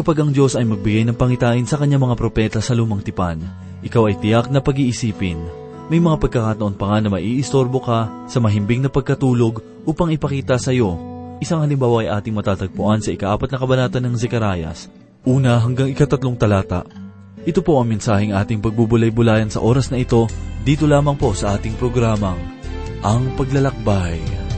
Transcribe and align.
Kapag 0.00 0.16
ang 0.16 0.32
Diyos 0.32 0.56
ay 0.56 0.64
magbigay 0.64 1.04
ng 1.04 1.12
pangitain 1.12 1.68
sa 1.68 1.76
kanyang 1.76 2.00
mga 2.00 2.16
propeta 2.16 2.56
sa 2.64 2.72
lumang 2.72 3.04
tipan, 3.04 3.36
ikaw 3.84 4.08
ay 4.08 4.16
tiyak 4.16 4.48
na 4.48 4.64
pag-iisipin. 4.64 5.36
May 5.92 6.00
mga 6.00 6.16
pagkakataon 6.24 6.72
pa 6.80 6.88
nga 6.88 7.04
na 7.04 7.12
maiistorbo 7.12 7.84
ka 7.84 8.08
sa 8.24 8.40
mahimbing 8.40 8.80
na 8.80 8.88
pagkatulog 8.88 9.60
upang 9.84 10.08
ipakita 10.08 10.56
sa 10.56 10.72
iyo. 10.72 10.96
Isang 11.44 11.60
halimbawa 11.60 12.00
ay 12.00 12.16
ating 12.16 12.32
matatagpuan 12.32 13.04
sa 13.04 13.12
ikaapat 13.12 13.52
na 13.52 13.60
kabanata 13.60 14.00
ng 14.00 14.16
Zekarayas, 14.16 14.88
una 15.28 15.60
hanggang 15.60 15.92
ikatatlong 15.92 16.40
talata. 16.40 16.80
Ito 17.44 17.60
po 17.60 17.76
ang 17.76 17.92
mensaheng 17.92 18.32
ating 18.32 18.64
pagbubulay-bulayan 18.64 19.52
sa 19.52 19.60
oras 19.60 19.92
na 19.92 20.00
ito, 20.00 20.24
dito 20.64 20.88
lamang 20.88 21.20
po 21.20 21.36
sa 21.36 21.60
ating 21.60 21.76
programang, 21.76 22.40
Ang 23.04 23.36
Paglalakbay. 23.36 24.49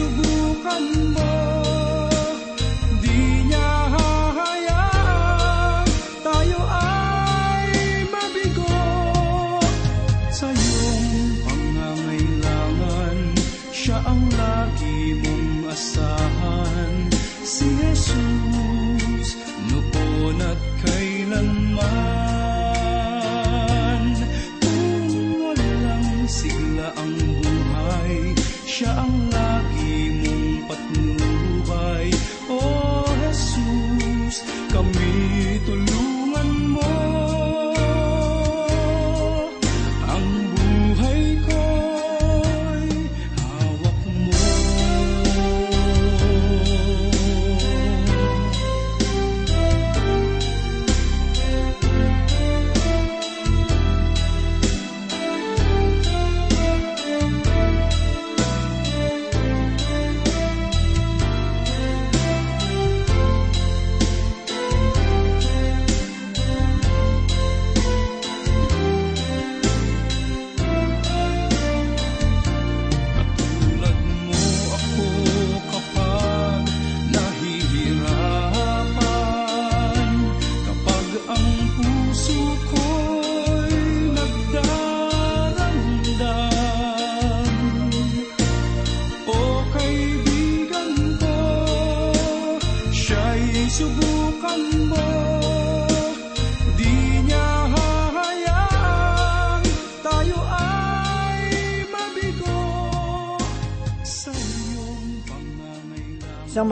subuh 0.00 0.56
hamba 0.64 1.39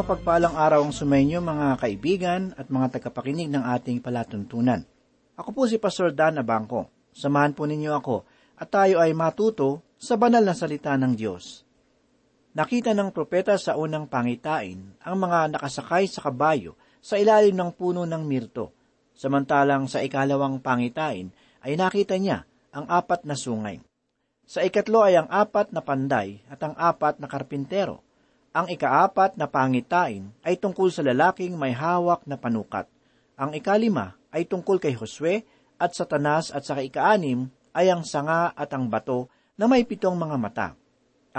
mapagpalang 0.09 0.57
araw 0.57 0.89
ang 0.89 0.95
sumainyo 0.97 1.45
mga 1.45 1.85
kaibigan 1.85 2.57
at 2.57 2.73
mga 2.73 2.97
tagapakinig 2.97 3.53
ng 3.53 3.61
ating 3.61 4.01
palatuntunan. 4.01 4.81
Ako 5.37 5.53
po 5.53 5.69
si 5.69 5.77
Pastor 5.77 6.17
Dan 6.17 6.41
Abangco. 6.41 6.89
Samahan 7.13 7.53
po 7.53 7.69
ninyo 7.69 7.93
ako 7.93 8.25
at 8.57 8.73
tayo 8.73 9.05
ay 9.05 9.13
matuto 9.13 9.85
sa 10.01 10.17
banal 10.17 10.41
na 10.41 10.57
salita 10.57 10.97
ng 10.97 11.13
Diyos. 11.13 11.61
Nakita 12.57 12.97
ng 12.97 13.13
propeta 13.13 13.61
sa 13.61 13.77
unang 13.77 14.09
pangitain 14.09 14.97
ang 15.05 15.21
mga 15.21 15.61
nakasakay 15.61 16.09
sa 16.09 16.25
kabayo 16.25 16.73
sa 17.05 17.21
ilalim 17.21 17.53
ng 17.53 17.77
puno 17.77 18.09
ng 18.09 18.25
mirto. 18.25 18.73
Samantalang 19.13 19.93
sa 19.93 20.01
ikalawang 20.01 20.65
pangitain 20.65 21.29
ay 21.61 21.77
nakita 21.77 22.17
niya 22.17 22.49
ang 22.73 22.89
apat 22.89 23.29
na 23.29 23.37
sungay. 23.37 23.85
Sa 24.49 24.65
ikatlo 24.65 25.05
ay 25.05 25.21
ang 25.21 25.29
apat 25.29 25.69
na 25.77 25.85
panday 25.85 26.41
at 26.49 26.65
ang 26.65 26.73
apat 26.81 27.21
na 27.21 27.29
karpintero. 27.29 28.08
Ang 28.59 28.75
ikaapat 28.75 29.39
na 29.39 29.47
pangitain 29.47 30.35
ay 30.43 30.59
tungkol 30.59 30.91
sa 30.91 31.07
lalaking 31.07 31.55
may 31.55 31.71
hawak 31.71 32.27
na 32.27 32.35
panukat. 32.35 32.91
Ang 33.39 33.55
ikalima 33.55 34.19
ay 34.35 34.51
tungkol 34.51 34.83
kay 34.83 34.99
Josue 34.99 35.47
at 35.79 35.95
Satanas 35.95 36.51
at 36.51 36.67
sa 36.67 36.75
ikaanim 36.75 37.47
ay 37.71 37.87
ang 37.95 38.03
sanga 38.03 38.51
at 38.59 38.75
ang 38.75 38.91
bato 38.91 39.31
na 39.55 39.71
may 39.71 39.87
pitong 39.87 40.19
mga 40.19 40.37
mata. 40.43 40.69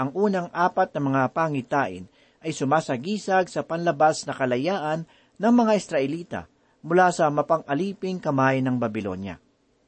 Ang 0.00 0.16
unang 0.16 0.48
apat 0.48 0.96
na 0.96 1.00
mga 1.04 1.22
pangitain 1.36 2.08
ay 2.40 2.56
sumasagisag 2.56 3.52
sa 3.52 3.68
panlabas 3.68 4.24
na 4.24 4.32
kalayaan 4.32 5.04
ng 5.36 5.52
mga 5.52 5.72
Israelita 5.76 6.40
mula 6.80 7.12
sa 7.12 7.28
mapang-aliping 7.28 8.16
kamay 8.16 8.64
ng 8.64 8.80
Babylonia. 8.80 9.36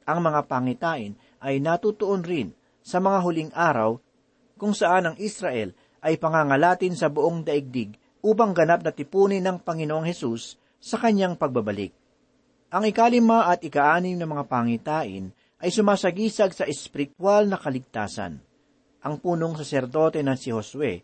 Ang 0.05 0.21
mga 0.21 0.45
pangitain 0.45 1.17
ay 1.41 1.57
natutuon 1.57 2.21
rin 2.21 2.53
sa 2.85 3.01
mga 3.01 3.25
huling 3.25 3.49
araw 3.57 3.97
kung 4.61 4.77
saan 4.77 5.09
ang 5.09 5.15
Israel 5.17 5.73
ay 6.03 6.19
pangangalatin 6.19 6.93
sa 6.93 7.07
buong 7.07 7.47
daigdig 7.47 7.95
upang 8.19 8.51
ganap 8.51 8.83
na 8.83 8.91
tipunin 8.91 9.43
ng 9.43 9.63
Panginoong 9.63 10.03
Hesus 10.03 10.59
sa 10.83 10.99
kanyang 10.99 11.39
pagbabalik. 11.39 11.95
Ang 12.75 12.91
ikalima 12.91 13.47
at 13.47 13.63
ikaanim 13.63 14.19
na 14.19 14.27
mga 14.27 14.43
pangitain 14.51 15.31
ay 15.63 15.69
sumasagisag 15.71 16.51
sa 16.51 16.67
espiritual 16.67 17.47
na 17.47 17.55
kaligtasan. 17.55 18.35
Ang 19.03 19.15
punong 19.23 19.55
saserdote 19.55 20.19
na 20.19 20.35
si 20.35 20.51
Josue, 20.51 20.99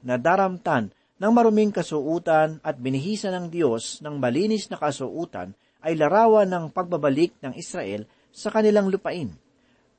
na 0.00 0.16
daramtan 0.16 0.88
ng 1.20 1.32
maruming 1.32 1.68
kasuutan 1.68 2.64
at 2.64 2.80
binihisa 2.80 3.28
ng 3.28 3.52
Diyos 3.52 4.00
ng 4.00 4.16
malinis 4.16 4.72
na 4.72 4.80
kasuutan, 4.80 5.52
ay 5.84 5.96
larawan 5.96 6.48
ng 6.48 6.64
pagbabalik 6.72 7.36
ng 7.44 7.56
Israel 7.56 8.08
sa 8.32 8.48
kanilang 8.52 8.88
lupain. 8.88 9.32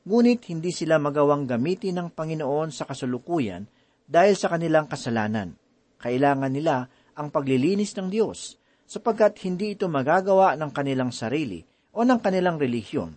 ngunit 0.02 0.50
hindi 0.50 0.74
sila 0.74 0.98
magawang 0.98 1.46
gamitin 1.46 2.02
ng 2.02 2.08
Panginoon 2.18 2.74
sa 2.74 2.90
kasulukuyan 2.90 3.70
dahil 4.12 4.36
sa 4.36 4.52
kanilang 4.52 4.92
kasalanan. 4.92 5.56
Kailangan 6.04 6.52
nila 6.52 6.92
ang 7.16 7.31
paglilinis 7.31 7.96
ng 7.96 8.12
Diyos, 8.12 8.60
sapagkat 8.84 9.40
hindi 9.48 9.80
ito 9.80 9.88
magagawa 9.88 10.60
ng 10.60 10.72
kanilang 10.75 11.16
sarili 11.16 11.63
o 11.96 12.04
ng 12.04 12.19
kanilang 12.19 12.60
relihiyon. 12.60 13.16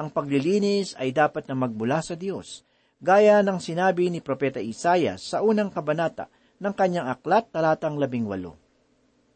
Ang 0.00 0.08
paglilinis 0.08 0.96
ay 0.96 1.12
dapat 1.12 1.44
na 1.52 1.56
magmula 1.60 2.00
sa 2.00 2.16
Diyos, 2.16 2.64
gaya 2.96 3.44
ng 3.44 3.60
sinabi 3.60 4.08
ni 4.08 4.24
Propeta 4.24 4.56
Isaiah 4.56 5.20
sa 5.20 5.44
unang 5.44 5.68
kabanata 5.68 6.32
ng 6.64 6.72
kanyang 6.72 7.12
aklat 7.12 7.52
talatang 7.52 8.00
labing 8.00 8.24
walo. 8.24 8.56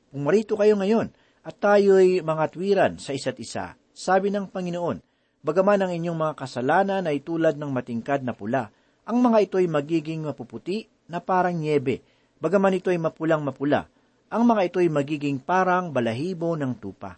Pumarito 0.08 0.56
kayo 0.56 0.80
ngayon 0.80 1.12
at 1.44 1.60
tayo'y 1.60 2.24
mga 2.24 2.44
tuwiran 2.48 2.92
sa 2.96 3.12
isa't 3.12 3.36
isa, 3.36 3.76
sabi 3.92 4.32
ng 4.32 4.48
Panginoon, 4.48 5.04
bagaman 5.44 5.84
ang 5.84 5.92
inyong 5.92 6.16
mga 6.16 6.34
kasalanan 6.40 7.04
ay 7.04 7.20
tulad 7.20 7.60
ng 7.60 7.68
matingkad 7.68 8.24
na 8.24 8.32
pula, 8.32 8.72
ang 9.06 9.22
mga 9.22 9.38
ito'y 9.46 9.70
magiging 9.70 10.26
mapuputi 10.26 10.90
na 11.06 11.22
parang 11.22 11.54
niebe, 11.54 12.02
bagaman 12.42 12.82
ito'y 12.82 12.98
mapulang 12.98 13.38
mapula, 13.46 13.86
ang 14.26 14.42
mga 14.42 14.66
ito'y 14.66 14.90
magiging 14.90 15.38
parang 15.38 15.94
balahibo 15.94 16.58
ng 16.58 16.74
tupa. 16.82 17.14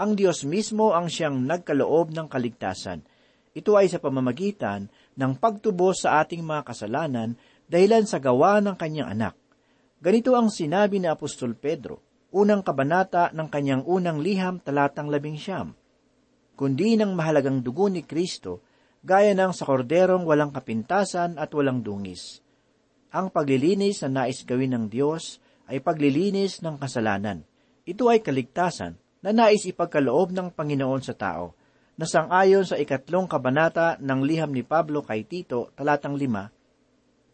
Ang 0.00 0.16
Diyos 0.16 0.48
mismo 0.48 0.96
ang 0.96 1.12
siyang 1.12 1.44
nagkaloob 1.44 2.10
ng 2.16 2.26
kaligtasan. 2.26 3.04
Ito 3.54 3.76
ay 3.78 3.92
sa 3.92 4.00
pamamagitan 4.00 4.88
ng 5.14 5.32
pagtubos 5.38 6.02
sa 6.02 6.24
ating 6.24 6.42
mga 6.42 6.66
kasalanan 6.66 7.36
dahilan 7.68 8.08
sa 8.08 8.18
gawa 8.18 8.58
ng 8.64 8.74
kanyang 8.74 9.14
anak. 9.14 9.34
Ganito 10.00 10.34
ang 10.34 10.50
sinabi 10.50 10.98
ni 10.98 11.06
Apostol 11.06 11.54
Pedro, 11.54 12.26
unang 12.34 12.66
kabanata 12.66 13.30
ng 13.30 13.46
kanyang 13.46 13.86
unang 13.86 14.18
liham 14.18 14.58
talatang 14.58 15.06
labing 15.06 15.38
siyam. 15.38 15.76
Kundi 16.58 16.98
ng 16.98 17.14
mahalagang 17.14 17.62
dugo 17.62 17.86
ni 17.86 18.02
Kristo, 18.02 18.73
gaya 19.04 19.36
ng 19.36 19.52
sa 19.52 19.68
korderong 19.68 20.24
walang 20.24 20.50
kapintasan 20.50 21.36
at 21.36 21.52
walang 21.52 21.84
dungis. 21.84 22.40
Ang 23.12 23.30
paglilinis 23.30 24.02
na 24.02 24.24
nais 24.24 24.42
gawin 24.42 24.74
ng 24.74 24.84
Diyos 24.90 25.38
ay 25.68 25.78
paglilinis 25.84 26.64
ng 26.64 26.80
kasalanan. 26.80 27.44
Ito 27.84 28.08
ay 28.08 28.24
kaligtasan 28.24 28.96
na 29.20 29.30
nais 29.30 29.68
ipagkaloob 29.68 30.32
ng 30.32 30.48
Panginoon 30.56 31.04
sa 31.04 31.14
tao, 31.14 31.52
na 31.94 32.08
sangayon 32.10 32.66
sa 32.66 32.74
ikatlong 32.74 33.30
kabanata 33.30 34.00
ng 34.02 34.20
liham 34.26 34.50
ni 34.50 34.66
Pablo 34.66 35.06
kay 35.06 35.22
Tito, 35.22 35.70
talatang 35.78 36.18
lima, 36.18 36.50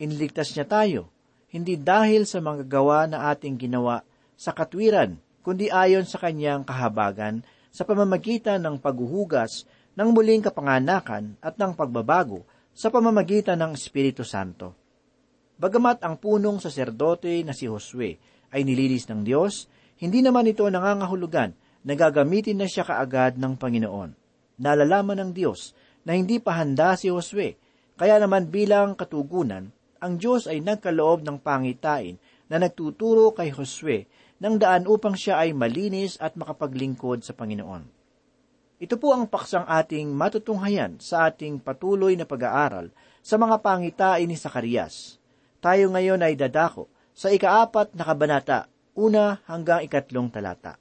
Inligtas 0.00 0.56
niya 0.56 0.64
tayo, 0.64 1.12
hindi 1.52 1.76
dahil 1.76 2.24
sa 2.24 2.40
mga 2.40 2.64
gawa 2.64 3.04
na 3.04 3.28
ating 3.28 3.60
ginawa 3.60 4.00
sa 4.32 4.56
katwiran, 4.56 5.20
kundi 5.44 5.68
ayon 5.68 6.08
sa 6.08 6.16
kanyang 6.16 6.64
kahabagan 6.64 7.44
sa 7.68 7.84
pamamagitan 7.84 8.64
ng 8.64 8.80
paghuhugas 8.80 9.68
ng 9.94 10.08
muling 10.14 10.42
kapanganakan 10.44 11.34
at 11.42 11.58
ng 11.58 11.72
pagbabago 11.74 12.46
sa 12.70 12.88
pamamagitan 12.88 13.58
ng 13.58 13.72
Espiritu 13.74 14.22
Santo. 14.22 14.72
Bagamat 15.60 16.00
ang 16.00 16.16
punong 16.16 16.62
saserdote 16.62 17.44
na 17.44 17.52
si 17.52 17.68
Josue 17.68 18.16
ay 18.48 18.64
nililis 18.64 19.04
ng 19.10 19.20
Diyos, 19.20 19.68
hindi 20.00 20.24
naman 20.24 20.48
ito 20.48 20.64
nangangahulugan 20.64 21.52
na 21.84 21.92
gagamitin 21.92 22.64
na 22.64 22.66
siya 22.68 22.88
kaagad 22.88 23.36
ng 23.36 23.60
Panginoon. 23.60 24.10
Nalalaman 24.60 25.20
ng 25.20 25.30
Diyos 25.36 25.76
na 26.04 26.16
hindi 26.16 26.40
pa 26.40 26.56
handa 26.56 26.96
si 26.96 27.12
Josue, 27.12 27.60
kaya 28.00 28.16
naman 28.16 28.48
bilang 28.48 28.96
katugunan, 28.96 29.68
ang 30.00 30.16
Diyos 30.16 30.48
ay 30.48 30.64
nagkaloob 30.64 31.20
ng 31.20 31.36
pangitain 31.44 32.16
na 32.48 32.56
nagtuturo 32.56 33.36
kay 33.36 33.52
Josue 33.52 34.08
ng 34.40 34.56
daan 34.56 34.88
upang 34.88 35.12
siya 35.12 35.44
ay 35.44 35.52
malinis 35.52 36.16
at 36.16 36.40
makapaglingkod 36.40 37.20
sa 37.20 37.36
Panginoon. 37.36 37.99
Ito 38.80 38.96
po 38.96 39.12
ang 39.12 39.28
paksang 39.28 39.68
ating 39.68 40.08
matutunghayan 40.16 40.96
sa 41.04 41.28
ating 41.28 41.60
patuloy 41.60 42.16
na 42.16 42.24
pag-aaral 42.24 42.88
sa 43.20 43.36
mga 43.36 43.60
pangitain 43.60 44.24
ni 44.24 44.40
Sakarias. 44.40 45.20
Tayo 45.60 45.92
ngayon 45.92 46.24
ay 46.24 46.32
dadako 46.32 46.88
sa 47.12 47.28
ikaapat 47.28 47.92
na 47.92 48.08
kabanata, 48.08 48.72
una 48.96 49.44
hanggang 49.44 49.84
ikatlong 49.84 50.32
talata. 50.32 50.80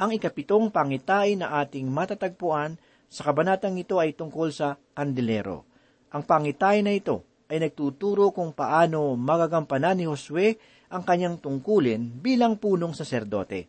Ang 0.00 0.16
ikapitong 0.16 0.72
pangitain 0.72 1.44
na 1.44 1.60
ating 1.60 1.84
matatagpuan 1.92 2.80
sa 3.12 3.28
kabanatang 3.28 3.76
ito 3.76 4.00
ay 4.00 4.16
tungkol 4.16 4.48
sa 4.48 4.80
kandilero. 4.96 5.68
Ang 6.08 6.24
pangitain 6.24 6.88
na 6.88 6.96
ito 6.96 7.20
ay 7.52 7.60
nagtuturo 7.60 8.32
kung 8.32 8.56
paano 8.56 9.12
magagampanan 9.12 10.00
ni 10.00 10.08
Josue 10.08 10.56
ang 10.88 11.04
kanyang 11.04 11.36
tungkulin 11.36 12.16
bilang 12.24 12.56
punong 12.56 12.96
saserdote. 12.96 13.68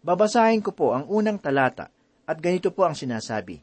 Babasahin 0.00 0.64
ko 0.64 0.72
po 0.72 0.96
ang 0.96 1.04
unang 1.12 1.36
talata 1.36 1.92
at 2.26 2.36
ganito 2.42 2.74
po 2.74 2.82
ang 2.82 2.98
sinasabi. 2.98 3.62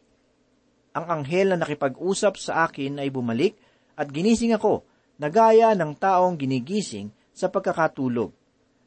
Ang 0.96 1.06
anghel 1.06 1.54
na 1.54 1.58
nakipag-usap 1.60 2.40
sa 2.40 2.66
akin 2.66 3.04
ay 3.04 3.12
bumalik 3.12 3.60
at 4.00 4.08
ginising 4.10 4.56
ako 4.56 4.88
na 5.20 5.28
gaya 5.28 5.76
ng 5.76 5.94
taong 6.00 6.40
ginigising 6.40 7.12
sa 7.36 7.52
pagkakatulog. 7.52 8.32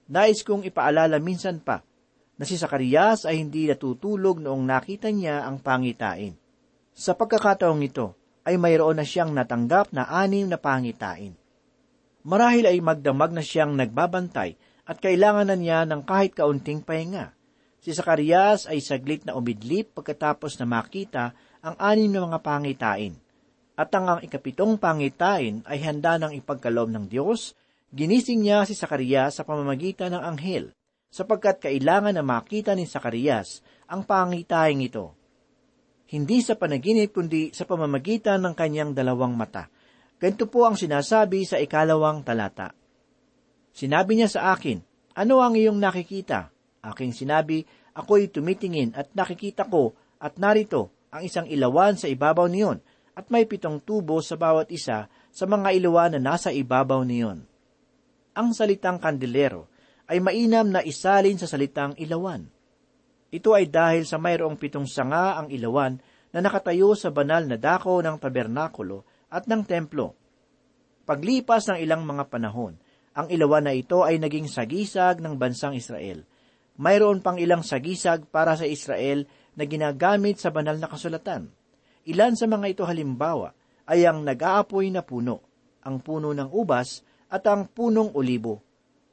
Nais 0.08 0.40
kong 0.40 0.64
ipaalala 0.64 1.20
minsan 1.20 1.60
pa 1.60 1.84
na 2.36 2.44
si 2.48 2.56
Sakarias 2.56 3.28
ay 3.28 3.42
hindi 3.42 3.68
natutulog 3.68 4.40
noong 4.40 4.64
nakita 4.64 5.10
niya 5.10 5.44
ang 5.44 5.60
pangitain. 5.60 6.36
Sa 6.96 7.12
pagkakataong 7.12 7.84
ito, 7.84 8.16
ay 8.46 8.56
mayroon 8.56 8.96
na 8.96 9.04
siyang 9.04 9.34
natanggap 9.34 9.90
na 9.90 10.06
anim 10.06 10.46
na 10.46 10.56
pangitain. 10.56 11.34
Marahil 12.24 12.64
ay 12.70 12.78
magdamag 12.80 13.34
na 13.34 13.42
siyang 13.42 13.74
nagbabantay 13.74 14.54
at 14.86 14.96
kailangan 15.02 15.50
na 15.50 15.56
niya 15.58 15.82
ng 15.84 16.06
kahit 16.06 16.32
kaunting 16.32 16.80
pahinga. 16.80 17.35
Si 17.86 17.94
Sakarias 17.94 18.66
ay 18.66 18.82
saglit 18.82 19.22
na 19.22 19.38
umidlip 19.38 19.94
pagkatapos 19.94 20.58
na 20.58 20.66
makita 20.66 21.38
ang 21.62 21.78
anim 21.78 22.10
na 22.10 22.26
mga 22.26 22.42
pangitain 22.42 23.14
at 23.78 23.94
ang 23.94 24.10
ang 24.10 24.20
ikapitong 24.26 24.74
pangitain 24.74 25.62
ay 25.62 25.78
handa 25.86 26.18
ng 26.18 26.34
ipagkaloob 26.42 26.90
ng 26.90 27.06
Diyos, 27.06 27.54
ginising 27.94 28.42
niya 28.42 28.66
si 28.66 28.74
Sakarias 28.74 29.38
sa 29.38 29.46
pamamagitan 29.46 30.18
ng 30.18 30.22
anghel, 30.34 30.74
sapagkat 31.14 31.62
kailangan 31.62 32.18
na 32.18 32.26
makita 32.26 32.74
ni 32.74 32.90
Sakarias 32.90 33.62
ang 33.86 34.02
pangitain 34.02 34.82
ito. 34.82 35.14
Hindi 36.10 36.42
sa 36.42 36.58
panaginip 36.58 37.14
kundi 37.14 37.54
sa 37.54 37.70
pamamagitan 37.70 38.42
ng 38.42 38.54
kanyang 38.58 38.98
dalawang 38.98 39.38
mata. 39.38 39.70
Ganito 40.18 40.50
po 40.50 40.66
ang 40.66 40.74
sinasabi 40.74 41.46
sa 41.46 41.62
ikalawang 41.62 42.26
talata. 42.26 42.74
Sinabi 43.70 44.18
niya 44.18 44.26
sa 44.26 44.50
akin, 44.58 44.82
ano 45.14 45.38
ang 45.38 45.54
iyong 45.54 45.78
nakikita? 45.78 46.55
Aking 46.86 47.10
sinabi, 47.10 47.66
ako'y 47.98 48.30
tumitingin 48.30 48.94
at 48.94 49.10
nakikita 49.10 49.66
ko 49.66 49.98
at 50.22 50.38
narito 50.38 50.94
ang 51.10 51.26
isang 51.26 51.50
ilawan 51.50 51.98
sa 51.98 52.06
ibabaw 52.06 52.46
niyon 52.46 52.78
at 53.16 53.26
may 53.32 53.48
pitong 53.48 53.82
tubo 53.82 54.22
sa 54.22 54.38
bawat 54.38 54.70
isa 54.70 55.10
sa 55.10 55.44
mga 55.48 55.74
ilawan 55.74 56.14
na 56.14 56.20
nasa 56.32 56.54
ibabaw 56.54 57.02
niyon. 57.02 57.42
Ang 58.36 58.48
salitang 58.52 59.00
kandilero 59.00 59.66
ay 60.06 60.22
mainam 60.22 60.68
na 60.70 60.84
isalin 60.84 61.40
sa 61.40 61.50
salitang 61.50 61.96
ilawan. 61.98 62.46
Ito 63.32 63.50
ay 63.56 63.66
dahil 63.66 64.06
sa 64.06 64.22
mayroong 64.22 64.54
pitong 64.54 64.86
sanga 64.86 65.40
ang 65.40 65.50
ilawan 65.50 65.98
na 66.30 66.38
nakatayo 66.38 66.94
sa 66.94 67.10
banal 67.10 67.48
na 67.48 67.58
dako 67.58 67.98
ng 68.04 68.20
tabernakulo 68.20 69.02
at 69.32 69.50
ng 69.50 69.64
templo. 69.66 70.14
Paglipas 71.08 71.66
ng 71.72 71.78
ilang 71.82 72.06
mga 72.06 72.28
panahon, 72.30 72.78
ang 73.16 73.26
ilawan 73.32 73.64
na 73.66 73.72
ito 73.72 74.04
ay 74.04 74.20
naging 74.20 74.46
sagisag 74.46 75.24
ng 75.24 75.34
bansang 75.40 75.72
Israel. 75.72 76.22
Mayroon 76.76 77.24
pang 77.24 77.40
ilang 77.40 77.64
sagisag 77.64 78.28
para 78.28 78.52
sa 78.56 78.68
Israel 78.68 79.24
na 79.56 79.64
ginagamit 79.64 80.36
sa 80.36 80.52
banal 80.52 80.76
na 80.76 80.88
kasulatan. 80.88 81.48
Ilan 82.06 82.36
sa 82.36 82.44
mga 82.44 82.66
ito 82.76 82.82
halimbawa 82.84 83.56
ay 83.88 84.04
ang 84.04 84.22
nag-aapoy 84.22 84.92
na 84.92 85.00
puno, 85.00 85.40
ang 85.82 85.98
puno 86.04 86.36
ng 86.36 86.52
ubas 86.52 87.00
at 87.32 87.42
ang 87.48 87.66
punong 87.66 88.12
olibo. 88.14 88.60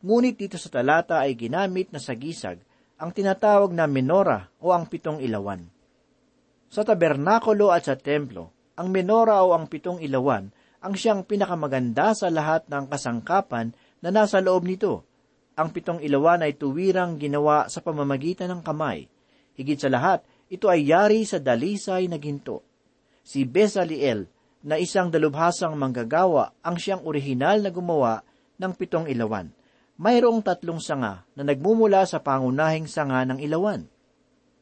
Ngunit 0.03 0.36
dito 0.36 0.60
sa 0.60 0.67
talata 0.67 1.24
ay 1.24 1.39
ginamit 1.39 1.89
na 1.96 2.03
sagisag 2.03 2.60
ang 3.00 3.10
tinatawag 3.15 3.72
na 3.72 3.88
menora 3.88 4.51
o 4.60 4.75
ang 4.75 4.86
pitong 4.86 5.24
ilawan. 5.24 5.63
Sa 6.67 6.84
tabernakulo 6.84 7.72
at 7.72 7.88
sa 7.88 7.96
templo, 7.96 8.51
ang 8.75 8.89
menora 8.89 9.39
o 9.46 9.53
ang 9.53 9.70
pitong 9.70 10.01
ilawan 10.01 10.50
ang 10.84 10.93
siyang 11.00 11.24
pinakamaganda 11.24 12.12
sa 12.12 12.27
lahat 12.27 12.67
ng 12.67 12.91
kasangkapan 12.91 13.72
na 14.03 14.10
nasa 14.12 14.43
loob 14.43 14.67
nito. 14.67 15.08
Ang 15.53 15.69
pitong 15.69 16.01
ilawan 16.01 16.41
ay 16.41 16.57
tuwirang 16.57 17.22
ginawa 17.22 17.69
sa 17.69 17.79
pamamagitan 17.81 18.50
ng 18.50 18.62
kamay. 18.65 19.05
Higit 19.53 19.77
sa 19.77 19.89
lahat, 19.89 20.25
ito 20.50 20.65
ay 20.65 20.89
yari 20.89 21.22
sa 21.25 21.38
dalisay 21.38 22.10
na 22.10 22.17
ginto 22.17 22.65
si 23.24 23.48
Bezaliel 23.48 24.27
na 24.63 24.75
isang 24.75 25.07
dalubhasang 25.07 25.74
manggagawa 25.79 26.51
ang 26.60 26.75
siyang 26.75 27.03
orihinal 27.07 27.63
na 27.63 27.72
gumawa 27.72 28.22
ng 28.60 28.72
pitong 28.75 29.07
ilawan. 29.07 29.51
Mayroong 29.95 30.43
tatlong 30.43 30.83
sanga 30.83 31.24
na 31.36 31.43
nagmumula 31.48 32.03
sa 32.03 32.19
pangunahing 32.19 32.88
sanga 32.88 33.24
ng 33.24 33.39
ilawan. 33.39 33.88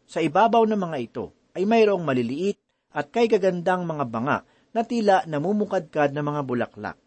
Sa 0.05 0.21
ibabaw 0.21 0.65
ng 0.69 0.77
mga 0.77 0.97
ito 1.01 1.25
ay 1.57 1.65
mayroong 1.65 2.05
maliliit 2.05 2.61
at 2.93 3.09
kay 3.09 3.25
gagandang 3.25 3.85
mga 3.85 4.05
banga 4.09 4.37
na 4.71 4.81
tila 4.85 5.25
namumukadkad 5.25 6.13
na 6.13 6.21
mga 6.21 6.41
bulaklak. 6.45 6.97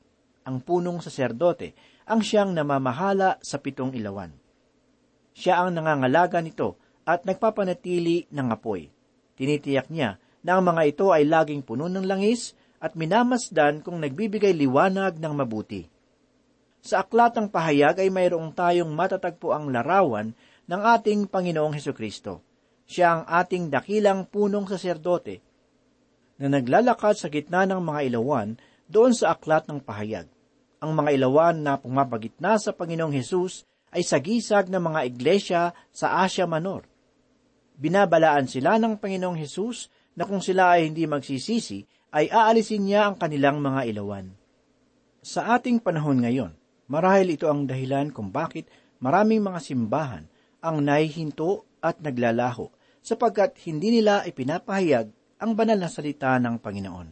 Ang 0.44 0.60
punong 0.60 1.00
saserdote 1.00 1.72
ang 2.04 2.20
siyang 2.20 2.52
namamahala 2.52 3.40
sa 3.40 3.56
pitong 3.60 3.96
ilawan. 3.96 4.32
Siya 5.34 5.64
ang 5.64 5.74
nangangalaga 5.74 6.38
nito 6.38 6.78
at 7.04 7.24
nagpapanatili 7.24 8.30
ng 8.30 8.48
apoy. 8.52 8.88
Tinitiyak 9.34 9.90
niya 9.90 10.20
na 10.44 10.60
ang 10.60 10.64
mga 10.64 10.82
ito 10.84 11.06
ay 11.10 11.26
laging 11.26 11.64
puno 11.64 11.90
ng 11.90 12.04
langis 12.04 12.54
at 12.78 12.94
minamasdan 12.94 13.80
kung 13.80 13.98
nagbibigay 13.98 14.52
liwanag 14.52 15.16
ng 15.16 15.32
mabuti. 15.32 15.88
Sa 16.84 17.00
aklatang 17.00 17.48
pahayag 17.48 18.04
ay 18.04 18.12
mayroong 18.12 18.52
tayong 18.52 18.92
matatagpo 18.92 19.56
ang 19.56 19.72
larawan 19.72 20.36
ng 20.68 20.80
ating 20.84 21.24
Panginoong 21.32 21.72
Heso 21.72 21.96
Kristo. 21.96 22.44
Siya 22.84 23.16
ang 23.16 23.22
ating 23.24 23.72
dakilang 23.72 24.28
punong 24.28 24.68
saserdote 24.68 25.40
na 26.36 26.52
naglalakad 26.52 27.16
sa 27.16 27.32
gitna 27.32 27.64
ng 27.64 27.80
mga 27.80 28.12
ilawan 28.12 28.60
doon 28.84 29.16
sa 29.16 29.32
aklat 29.32 29.64
ng 29.64 29.80
pahayag. 29.80 30.28
Ang 30.84 31.00
mga 31.00 31.16
ilawan 31.16 31.64
na 31.64 31.80
pumapagitna 31.80 32.60
sa 32.60 32.76
Panginoong 32.76 33.16
Hesus 33.16 33.64
ay 33.88 34.04
sagisag 34.04 34.68
ng 34.68 34.84
mga 34.84 35.00
iglesia 35.08 35.62
sa 35.88 36.20
Asia 36.20 36.44
Minor. 36.44 36.84
Binabalaan 37.80 38.44
sila 38.44 38.76
ng 38.76 39.00
Panginoong 39.00 39.40
Hesus 39.40 39.88
na 40.12 40.28
kung 40.28 40.44
sila 40.44 40.76
ay 40.76 40.92
hindi 40.92 41.08
magsisisi, 41.08 41.88
ay 42.12 42.28
aalisin 42.28 42.84
niya 42.84 43.08
ang 43.08 43.16
kanilang 43.16 43.64
mga 43.64 43.80
ilawan. 43.96 44.28
Sa 45.24 45.56
ating 45.56 45.80
panahon 45.80 46.20
ngayon, 46.20 46.52
marahil 46.92 47.32
ito 47.32 47.48
ang 47.48 47.64
dahilan 47.64 48.12
kung 48.12 48.28
bakit 48.28 48.68
maraming 49.00 49.40
mga 49.40 49.64
simbahan 49.64 50.28
ang 50.60 50.84
nahihinto 50.84 51.64
at 51.80 51.96
naglalaho 52.04 52.68
sapagkat 53.00 53.56
hindi 53.64 53.88
nila 53.88 54.20
ipinapahayag 54.28 55.08
ang 55.40 55.50
banal 55.56 55.80
na 55.80 55.88
salita 55.88 56.36
ng 56.36 56.60
Panginoon. 56.60 57.08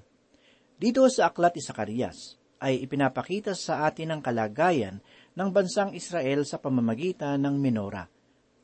Dito 0.76 1.08
sa 1.08 1.32
Aklat 1.32 1.56
ni 1.56 1.64
Sakarias 1.64 2.41
ay 2.62 2.86
ipinapakita 2.86 3.58
sa 3.58 3.90
atin 3.90 4.14
ang 4.14 4.20
kalagayan 4.22 5.02
ng 5.34 5.48
bansang 5.50 5.90
Israel 5.98 6.46
sa 6.46 6.62
pamamagitan 6.62 7.42
ng 7.42 7.58
menora, 7.58 8.06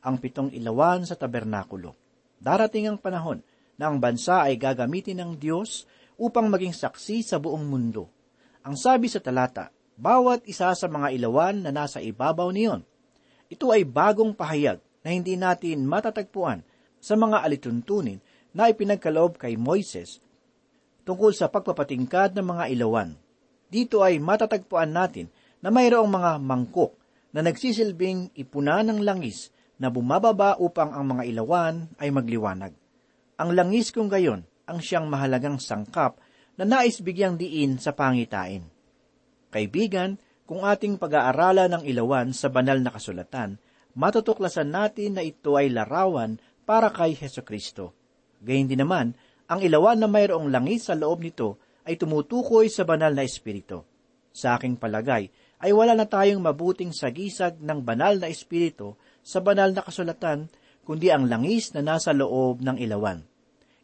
ang 0.06 0.22
pitong 0.22 0.54
ilawan 0.54 1.02
sa 1.02 1.18
tabernakulo. 1.18 1.98
Darating 2.38 2.86
ang 2.86 3.02
panahon 3.02 3.42
na 3.74 3.90
ang 3.90 3.98
bansa 3.98 4.46
ay 4.46 4.54
gagamitin 4.54 5.18
ng 5.18 5.32
Diyos 5.34 5.90
upang 6.14 6.46
maging 6.46 6.70
saksi 6.70 7.26
sa 7.26 7.42
buong 7.42 7.66
mundo. 7.66 8.06
Ang 8.62 8.78
sabi 8.78 9.10
sa 9.10 9.18
talata, 9.18 9.74
bawat 9.98 10.46
isa 10.46 10.70
sa 10.78 10.86
mga 10.86 11.10
ilawan 11.18 11.58
na 11.58 11.74
nasa 11.74 11.98
ibabaw 11.98 12.54
niyon. 12.54 12.86
Ito 13.50 13.74
ay 13.74 13.82
bagong 13.82 14.30
pahayag 14.38 14.78
na 15.02 15.10
hindi 15.10 15.34
natin 15.34 15.82
matatagpuan 15.82 16.62
sa 17.02 17.18
mga 17.18 17.42
alituntunin 17.42 18.22
na 18.54 18.70
ipinagkaloob 18.70 19.38
kay 19.38 19.58
Moises 19.58 20.22
tungkol 21.02 21.32
sa 21.32 21.48
pagpapatingkad 21.48 22.36
ng 22.36 22.46
mga 22.46 22.64
ilawan. 22.76 23.27
Dito 23.68 24.00
ay 24.00 24.16
matatagpuan 24.16 24.96
natin 24.96 25.28
na 25.60 25.68
mayroong 25.68 26.08
mga 26.08 26.40
mangkok 26.40 26.96
na 27.36 27.44
nagsisilbing 27.44 28.32
ipuna 28.32 28.80
ng 28.80 29.04
langis 29.04 29.52
na 29.76 29.92
bumababa 29.92 30.56
upang 30.56 30.90
ang 30.96 31.04
mga 31.14 31.22
ilawan 31.28 31.74
ay 32.00 32.08
magliwanag. 32.08 32.72
Ang 33.38 33.50
langis 33.54 33.92
kung 33.92 34.08
gayon 34.08 34.42
ang 34.64 34.80
siyang 34.80 35.06
mahalagang 35.06 35.60
sangkap 35.60 36.16
na 36.58 36.64
nais 36.66 36.98
bigyang 36.98 37.38
diin 37.38 37.78
sa 37.78 37.94
pangitain. 37.94 38.66
Kaibigan, 39.48 40.18
kung 40.48 40.64
ating 40.64 40.96
pag-aaralan 40.96 41.78
ng 41.78 41.84
ilawan 41.84 42.32
sa 42.32 42.48
banal 42.48 42.80
na 42.80 42.88
kasulatan, 42.88 43.60
matutuklasan 43.92 44.72
natin 44.72 45.20
na 45.20 45.22
ito 45.22 45.60
ay 45.60 45.68
larawan 45.68 46.40
para 46.64 46.88
kay 46.88 47.12
Heso 47.12 47.44
Kristo. 47.44 47.92
Gayun 48.40 48.68
din 48.68 48.80
naman, 48.80 49.12
ang 49.48 49.60
ilawan 49.60 50.00
na 50.00 50.08
mayroong 50.08 50.48
langis 50.48 50.88
sa 50.88 50.96
loob 50.96 51.20
nito 51.20 51.60
ay 51.88 51.96
tumutukoy 51.96 52.68
sa 52.68 52.84
banal 52.84 53.16
na 53.16 53.24
espiritu. 53.24 53.80
Sa 54.28 54.60
aking 54.60 54.76
palagay, 54.76 55.32
ay 55.64 55.72
wala 55.72 55.96
na 55.96 56.04
tayong 56.04 56.44
mabuting 56.44 56.92
sagisag 56.92 57.56
ng 57.64 57.80
banal 57.80 58.20
na 58.20 58.28
espiritu 58.28 59.00
sa 59.24 59.40
banal 59.40 59.72
na 59.72 59.80
kasulatan 59.80 60.52
kundi 60.84 61.08
ang 61.08 61.24
langis 61.24 61.72
na 61.72 61.80
nasa 61.80 62.12
loob 62.12 62.60
ng 62.60 62.76
ilawan. 62.76 63.24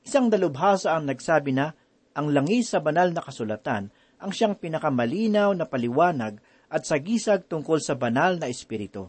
Isang 0.04 0.28
dalubhasa 0.28 0.92
ang 0.92 1.08
nagsabi 1.08 1.56
na, 1.56 1.72
ang 2.12 2.28
langis 2.30 2.76
sa 2.76 2.84
banal 2.84 3.10
na 3.10 3.24
kasulatan 3.24 3.88
ang 4.20 4.30
siyang 4.30 4.56
pinakamalinaw 4.60 5.56
na 5.56 5.64
paliwanag 5.64 6.38
at 6.68 6.82
sagisag 6.84 7.48
tungkol 7.48 7.80
sa 7.80 7.96
banal 7.96 8.36
na 8.36 8.48
espiritu. 8.48 9.08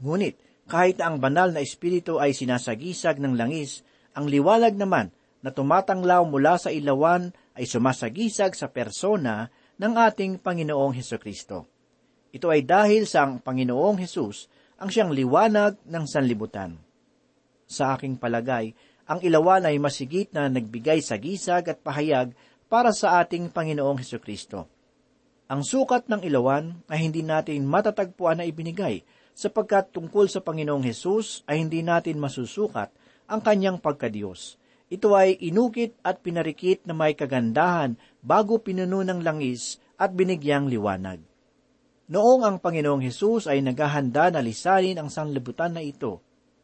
Ngunit, 0.00 0.66
kahit 0.68 1.00
na 1.00 1.12
ang 1.12 1.20
banal 1.20 1.52
na 1.52 1.60
espiritu 1.60 2.16
ay 2.16 2.32
sinasagisag 2.32 3.20
ng 3.20 3.36
langis, 3.36 3.84
ang 4.16 4.26
liwanag 4.26 4.74
naman 4.76 5.12
na 5.40 5.50
tumatanglaw 5.52 6.24
mula 6.28 6.60
sa 6.60 6.68
ilawan 6.68 7.32
ay 7.60 7.68
sumasagisag 7.68 8.56
sa 8.56 8.72
persona 8.72 9.52
ng 9.76 9.92
ating 9.92 10.40
Panginoong 10.40 10.96
Heso 10.96 11.20
Kristo. 11.20 11.68
Ito 12.32 12.48
ay 12.48 12.64
dahil 12.64 13.04
sa 13.04 13.28
ang 13.28 13.44
Panginoong 13.44 14.00
Hesus 14.00 14.48
ang 14.80 14.88
siyang 14.88 15.12
liwanag 15.12 15.76
ng 15.84 16.04
sanlibutan. 16.08 16.80
Sa 17.68 17.92
aking 17.92 18.16
palagay, 18.16 18.72
ang 19.04 19.20
ilawan 19.20 19.68
ay 19.68 19.76
masigit 19.76 20.32
na 20.32 20.48
nagbigay 20.48 21.04
sa 21.04 21.20
gisag 21.20 21.68
at 21.68 21.84
pahayag 21.84 22.32
para 22.70 22.96
sa 22.96 23.20
ating 23.20 23.52
Panginoong 23.52 24.00
Heso 24.00 24.16
Kristo. 24.22 24.64
Ang 25.50 25.66
sukat 25.66 26.06
ng 26.06 26.22
ilawan 26.22 26.80
ay 26.86 27.10
hindi 27.10 27.26
natin 27.26 27.66
matatagpuan 27.66 28.40
na 28.40 28.46
ibinigay 28.46 29.02
sapagkat 29.34 29.90
tungkol 29.90 30.30
sa 30.30 30.38
Panginoong 30.40 30.86
Hesus 30.86 31.42
ay 31.50 31.60
hindi 31.60 31.82
natin 31.82 32.22
masusukat 32.22 32.94
ang 33.26 33.42
kanyang 33.42 33.82
pagkadiyos. 33.82 34.59
Ito 34.90 35.14
ay 35.14 35.38
inukit 35.38 35.94
at 36.02 36.20
pinarikit 36.20 36.82
na 36.84 36.92
may 36.92 37.14
kagandahan 37.14 37.94
bago 38.20 38.58
pinuno 38.58 39.06
ng 39.06 39.22
langis 39.22 39.78
at 39.94 40.10
binigyang 40.12 40.66
liwanag. 40.66 41.22
Noong 42.10 42.42
ang 42.42 42.58
Panginoong 42.58 43.06
Hesus 43.06 43.46
ay 43.46 43.62
naghahanda 43.62 44.34
na 44.34 44.42
lisanin 44.42 44.98
ang 44.98 45.06
sanlibutan 45.06 45.78
na 45.78 45.82
ito, 45.86 46.18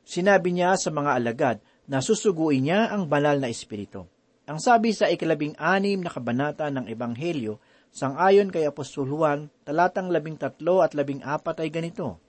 Sinabi 0.07 0.55
niya 0.55 0.79
sa 0.79 0.95
mga 0.95 1.19
alagad 1.19 1.57
na 1.91 1.99
susuguin 1.99 2.71
niya 2.71 2.95
ang 2.95 3.11
banal 3.11 3.43
na 3.43 3.51
espiritu. 3.51 4.07
Ang 4.47 4.63
sabi 4.63 4.95
sa 4.95 5.11
ikalabing 5.11 5.59
anim 5.59 5.99
na 5.99 6.15
kabanata 6.15 6.71
ng 6.71 6.87
Ebanghelyo, 6.87 7.59
sangayon 7.91 8.55
kay 8.55 8.63
Apostol 8.71 9.11
Juan, 9.11 9.51
talatang 9.67 10.15
labing 10.15 10.39
tatlo 10.39 10.87
at 10.87 10.95
labing 10.95 11.27
apat 11.27 11.59
ay 11.59 11.75
ganito. 11.75 12.23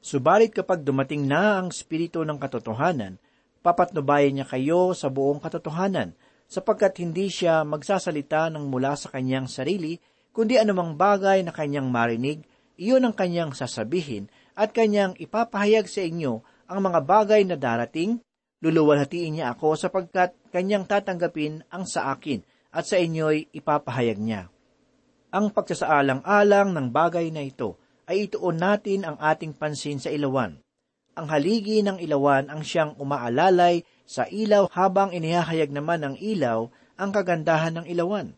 Subalit 0.00 0.56
kapag 0.56 0.80
dumating 0.80 1.28
na 1.28 1.60
ang 1.60 1.68
espiritu 1.68 2.24
ng 2.24 2.40
katotohanan, 2.40 3.20
papatnubayan 3.64 4.36
niya 4.36 4.46
kayo 4.46 4.92
sa 4.92 5.08
buong 5.08 5.40
katotohanan, 5.40 6.12
sapagkat 6.44 7.00
hindi 7.00 7.32
siya 7.32 7.64
magsasalita 7.64 8.52
ng 8.52 8.68
mula 8.68 8.92
sa 8.92 9.08
kanyang 9.08 9.48
sarili, 9.48 9.96
kundi 10.36 10.60
anumang 10.60 11.00
bagay 11.00 11.40
na 11.40 11.50
kanyang 11.56 11.88
marinig, 11.88 12.44
iyon 12.76 13.08
ang 13.08 13.16
kanyang 13.16 13.56
sasabihin 13.56 14.28
at 14.52 14.76
kanyang 14.76 15.16
ipapahayag 15.16 15.88
sa 15.88 16.04
inyo 16.04 16.44
ang 16.68 16.80
mga 16.84 17.00
bagay 17.08 17.42
na 17.48 17.56
darating, 17.56 18.20
luluwalhatiin 18.60 19.40
niya 19.40 19.56
ako 19.56 19.76
sapagkat 19.80 20.36
kanyang 20.52 20.84
tatanggapin 20.84 21.64
ang 21.72 21.88
sa 21.88 22.12
akin 22.12 22.44
at 22.74 22.84
sa 22.88 23.00
inyo'y 23.00 23.52
ipapahayag 23.52 24.20
niya. 24.20 24.48
Ang 25.34 25.50
pagsasaalang-alang 25.50 26.70
ng 26.72 26.86
bagay 26.94 27.32
na 27.34 27.42
ito 27.42 27.80
ay 28.06 28.28
ituon 28.28 28.60
natin 28.60 29.04
ang 29.04 29.16
ating 29.18 29.56
pansin 29.56 29.98
sa 29.98 30.12
ilawan. 30.12 30.63
Ang 31.14 31.30
haligi 31.30 31.78
ng 31.86 32.02
ilawan 32.02 32.50
ang 32.50 32.66
siyang 32.66 32.98
umaalalay 32.98 33.86
sa 34.02 34.26
ilaw 34.26 34.66
habang 34.74 35.14
inihahayag 35.14 35.70
naman 35.70 36.02
ng 36.02 36.14
ilaw 36.18 36.66
ang 36.98 37.10
kagandahan 37.14 37.78
ng 37.78 37.86
ilawan. 37.86 38.34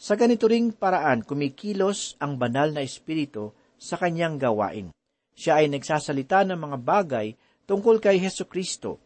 Sa 0.00 0.16
ganito 0.16 0.48
ring 0.48 0.72
paraan 0.72 1.24
kumikilos 1.24 2.16
ang 2.16 2.40
banal 2.40 2.72
na 2.72 2.80
espiritu 2.80 3.52
sa 3.76 4.00
kanyang 4.00 4.40
gawain. 4.40 4.92
Siya 5.36 5.60
ay 5.60 5.68
nagsasalita 5.68 6.48
ng 6.48 6.56
mga 6.56 6.78
bagay 6.80 7.36
tungkol 7.68 8.00
kay 8.00 8.16
Heso 8.16 8.48
Kristo. 8.48 8.96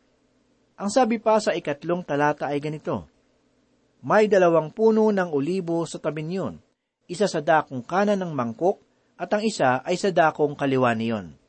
Ang 0.79 0.91
sabi 0.91 1.19
pa 1.19 1.43
sa 1.43 1.51
ikatlong 1.51 2.07
talata 2.07 2.47
ay 2.47 2.63
ganito, 2.63 3.11
May 4.07 4.31
dalawang 4.31 4.71
puno 4.71 5.11
ng 5.11 5.35
olibo 5.35 5.83
sa 5.83 5.99
tabi 5.99 6.23
niyon, 6.23 6.63
isa 7.11 7.27
sa 7.27 7.43
dakong 7.43 7.83
kanan 7.83 8.23
ng 8.23 8.31
mangkok, 8.31 8.79
at 9.19 9.29
ang 9.35 9.43
isa 9.43 9.83
ay 9.83 9.99
sa 9.99 10.15
dakong 10.15 10.55
kaliwa 10.55 10.95
niyon. 10.95 11.40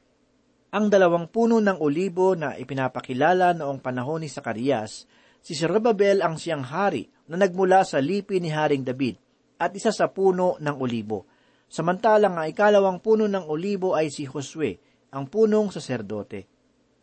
Ang 0.72 0.88
dalawang 0.88 1.28
puno 1.28 1.60
ng 1.60 1.84
olibo 1.84 2.32
na 2.32 2.56
ipinapakilala 2.56 3.52
noong 3.60 3.84
panahon 3.84 4.24
ni 4.24 4.32
Sakarias, 4.32 5.04
si 5.44 5.52
Zerubbabel 5.52 6.24
ang 6.24 6.40
siyang 6.40 6.64
hari 6.64 7.12
na 7.28 7.36
nagmula 7.36 7.84
sa 7.84 8.00
lipi 8.00 8.40
ni 8.40 8.48
Haring 8.48 8.88
David, 8.88 9.20
at 9.60 9.76
isa 9.76 9.92
sa 9.92 10.08
puno 10.08 10.56
ng 10.64 10.76
olibo. 10.80 11.28
Samantalang 11.68 12.40
ang 12.40 12.48
ikalawang 12.48 13.04
puno 13.04 13.28
ng 13.28 13.52
olibo 13.52 14.00
ay 14.00 14.08
si 14.16 14.24
Josue, 14.24 14.80
ang 15.12 15.28
punong 15.28 15.76
saserdote. 15.76 16.48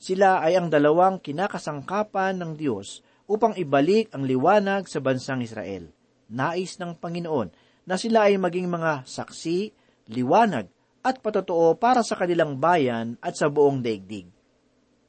Sila 0.00 0.40
ay 0.40 0.56
ang 0.56 0.72
dalawang 0.72 1.20
kinakasangkapan 1.20 2.40
ng 2.40 2.52
Diyos 2.56 3.04
upang 3.28 3.52
ibalik 3.52 4.16
ang 4.16 4.24
liwanag 4.24 4.88
sa 4.88 5.04
bansang 5.04 5.44
Israel. 5.44 5.92
Nais 6.32 6.80
ng 6.80 6.96
Panginoon 6.96 7.52
na 7.84 8.00
sila 8.00 8.32
ay 8.32 8.40
maging 8.40 8.72
mga 8.72 9.04
saksi, 9.04 9.76
liwanag, 10.08 10.72
at 11.02 11.22
patotoo 11.22 11.78
para 11.78 12.02
sa 12.02 12.18
kanilang 12.18 12.58
bayan 12.58 13.14
at 13.22 13.38
sa 13.38 13.46
buong 13.46 13.80
daigdig. 13.80 14.26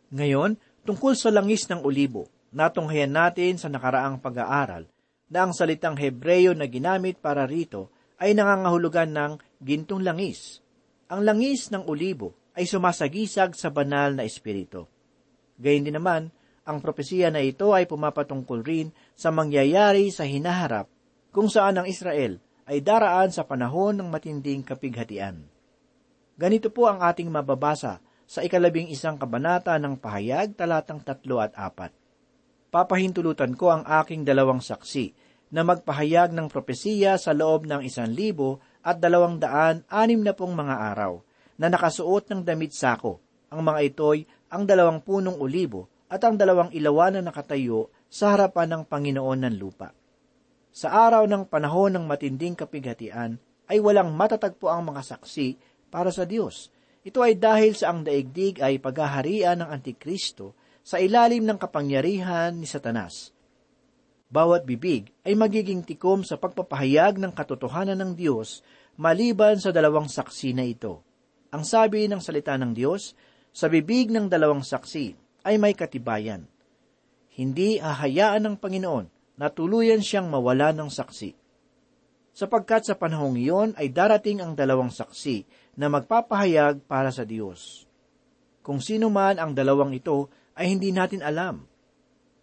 Ngayon, 0.09 0.57
tungkol 0.85 1.13
sa 1.13 1.29
langis 1.29 1.69
ng 1.69 1.85
olibo, 1.85 2.29
natunghayan 2.49 3.13
natin 3.13 3.61
sa 3.61 3.69
nakaraang 3.69 4.17
pag-aaral 4.21 4.89
na 5.29 5.45
ang 5.45 5.53
salitang 5.53 5.93
Hebreyo 5.93 6.57
na 6.57 6.65
ginamit 6.65 7.21
para 7.21 7.45
rito 7.45 7.93
ay 8.17 8.33
nangangahulugan 8.33 9.13
ng 9.13 9.31
gintong 9.61 10.01
langis. 10.01 10.65
Ang 11.13 11.25
langis 11.25 11.69
ng 11.69 11.85
olibo 11.85 12.33
ay 12.57 12.65
sumasagisag 12.65 13.53
sa 13.53 13.69
banal 13.69 14.17
na 14.17 14.25
espiritu. 14.25 14.89
Gayun 15.61 15.85
din 15.85 15.97
naman, 15.97 16.33
Ang 16.69 16.85
propesiya 16.85 17.33
na 17.33 17.41
ito 17.41 17.73
ay 17.73 17.89
pumapatungkol 17.89 18.61
rin 18.61 18.93
sa 19.17 19.33
mangyayari 19.33 20.13
sa 20.13 20.21
hinaharap 20.21 20.85
kung 21.33 21.49
saan 21.49 21.81
ang 21.81 21.89
Israel 21.89 22.37
ay 22.69 22.85
daraan 22.85 23.33
sa 23.33 23.41
panahon 23.41 23.97
ng 23.97 24.05
matinding 24.05 24.61
kapighatian. 24.61 25.49
Ganito 26.39 26.71
po 26.71 26.87
ang 26.87 27.03
ating 27.03 27.27
mababasa 27.27 27.99
sa 28.23 28.39
ikalabing 28.39 28.87
isang 28.87 29.19
kabanata 29.19 29.75
ng 29.75 29.99
pahayag 29.99 30.55
talatang 30.55 31.03
tatlo 31.03 31.43
at 31.43 31.51
apat. 31.51 31.91
Papahintulutan 32.71 33.59
ko 33.59 33.75
ang 33.75 33.83
aking 33.83 34.23
dalawang 34.23 34.63
saksi 34.63 35.11
na 35.51 35.67
magpahayag 35.67 36.31
ng 36.31 36.47
propesiya 36.47 37.19
sa 37.19 37.35
loob 37.35 37.67
ng 37.67 37.83
isang 37.83 38.07
libo 38.07 38.63
at 38.79 39.03
dalawang 39.03 39.35
daan 39.35 39.83
anim 39.91 40.23
na 40.23 40.31
pong 40.31 40.55
mga 40.55 40.95
araw 40.95 41.19
na 41.59 41.67
nakasuot 41.67 42.31
ng 42.31 42.47
damit 42.47 42.71
sako. 42.71 43.19
Ang 43.51 43.59
mga 43.59 43.91
ito'y 43.91 44.23
ang 44.55 44.63
dalawang 44.63 45.03
punong 45.03 45.43
olibo 45.43 45.91
at 46.07 46.23
ang 46.23 46.39
dalawang 46.39 46.71
ilawan 46.71 47.19
na 47.19 47.21
nakatayo 47.27 47.91
sa 48.07 48.31
harapan 48.31 48.79
ng 48.79 48.83
Panginoon 48.87 49.43
ng 49.43 49.55
lupa. 49.59 49.91
Sa 50.71 50.87
araw 50.87 51.27
ng 51.27 51.51
panahon 51.51 51.99
ng 51.99 52.07
matinding 52.07 52.55
kapighatian 52.55 53.35
ay 53.67 53.83
walang 53.83 54.15
matatagpo 54.15 54.71
ang 54.71 54.87
mga 54.87 55.03
saksi 55.03 55.68
para 55.89 56.13
sa 56.13 56.23
Diyos. 56.23 56.69
Ito 57.01 57.25
ay 57.25 57.35
dahil 57.35 57.73
sa 57.73 57.91
ang 57.91 58.05
daigdig 58.05 58.61
ay 58.61 58.77
paghaharian 58.77 59.65
ng 59.65 59.69
Antikristo 59.69 60.53
sa 60.85 61.01
ilalim 61.01 61.45
ng 61.45 61.57
kapangyarihan 61.57 62.53
ni 62.53 62.69
Satanas. 62.69 63.33
Bawat 64.29 64.61
bibig 64.61 65.09
ay 65.25 65.33
magiging 65.33 65.81
tikom 65.81 66.21
sa 66.21 66.37
pagpapahayag 66.37 67.17
ng 67.17 67.33
katotohanan 67.33 67.97
ng 67.97 68.11
Diyos 68.13 68.61
maliban 68.93 69.57
sa 69.57 69.73
dalawang 69.73 70.05
saksi 70.05 70.53
na 70.53 70.69
ito. 70.69 71.01
Ang 71.49 71.65
sabi 71.65 72.05
ng 72.05 72.21
salita 72.21 72.53
ng 72.53 72.77
Diyos, 72.77 73.17
sa 73.49 73.65
bibig 73.65 74.13
ng 74.13 74.29
dalawang 74.29 74.61
saksi 74.61 75.17
ay 75.49 75.57
may 75.57 75.73
katibayan. 75.73 76.45
Hindi 77.33 77.81
hahayaan 77.81 78.45
ng 78.45 78.55
Panginoon 78.61 79.07
na 79.39 79.47
tuluyan 79.47 80.03
siyang 80.03 80.27
mawala 80.27 80.75
ng 80.75 80.91
saksi. 80.91 81.38
Sapagkat 82.33 82.87
sa 82.87 82.95
panahong 82.95 83.35
iyon 83.35 83.69
ay 83.75 83.91
darating 83.91 84.39
ang 84.39 84.53
dalawang 84.55 84.93
saksi 84.93 85.43
na 85.75 85.91
magpapahayag 85.91 86.85
para 86.85 87.09
sa 87.09 87.25
Diyos. 87.25 87.89
Kung 88.63 88.79
sino 88.79 89.09
man 89.09 89.41
ang 89.41 89.55
dalawang 89.55 89.95
ito 89.95 90.29
ay 90.53 90.71
hindi 90.71 90.93
natin 90.93 91.25
alam. 91.25 91.65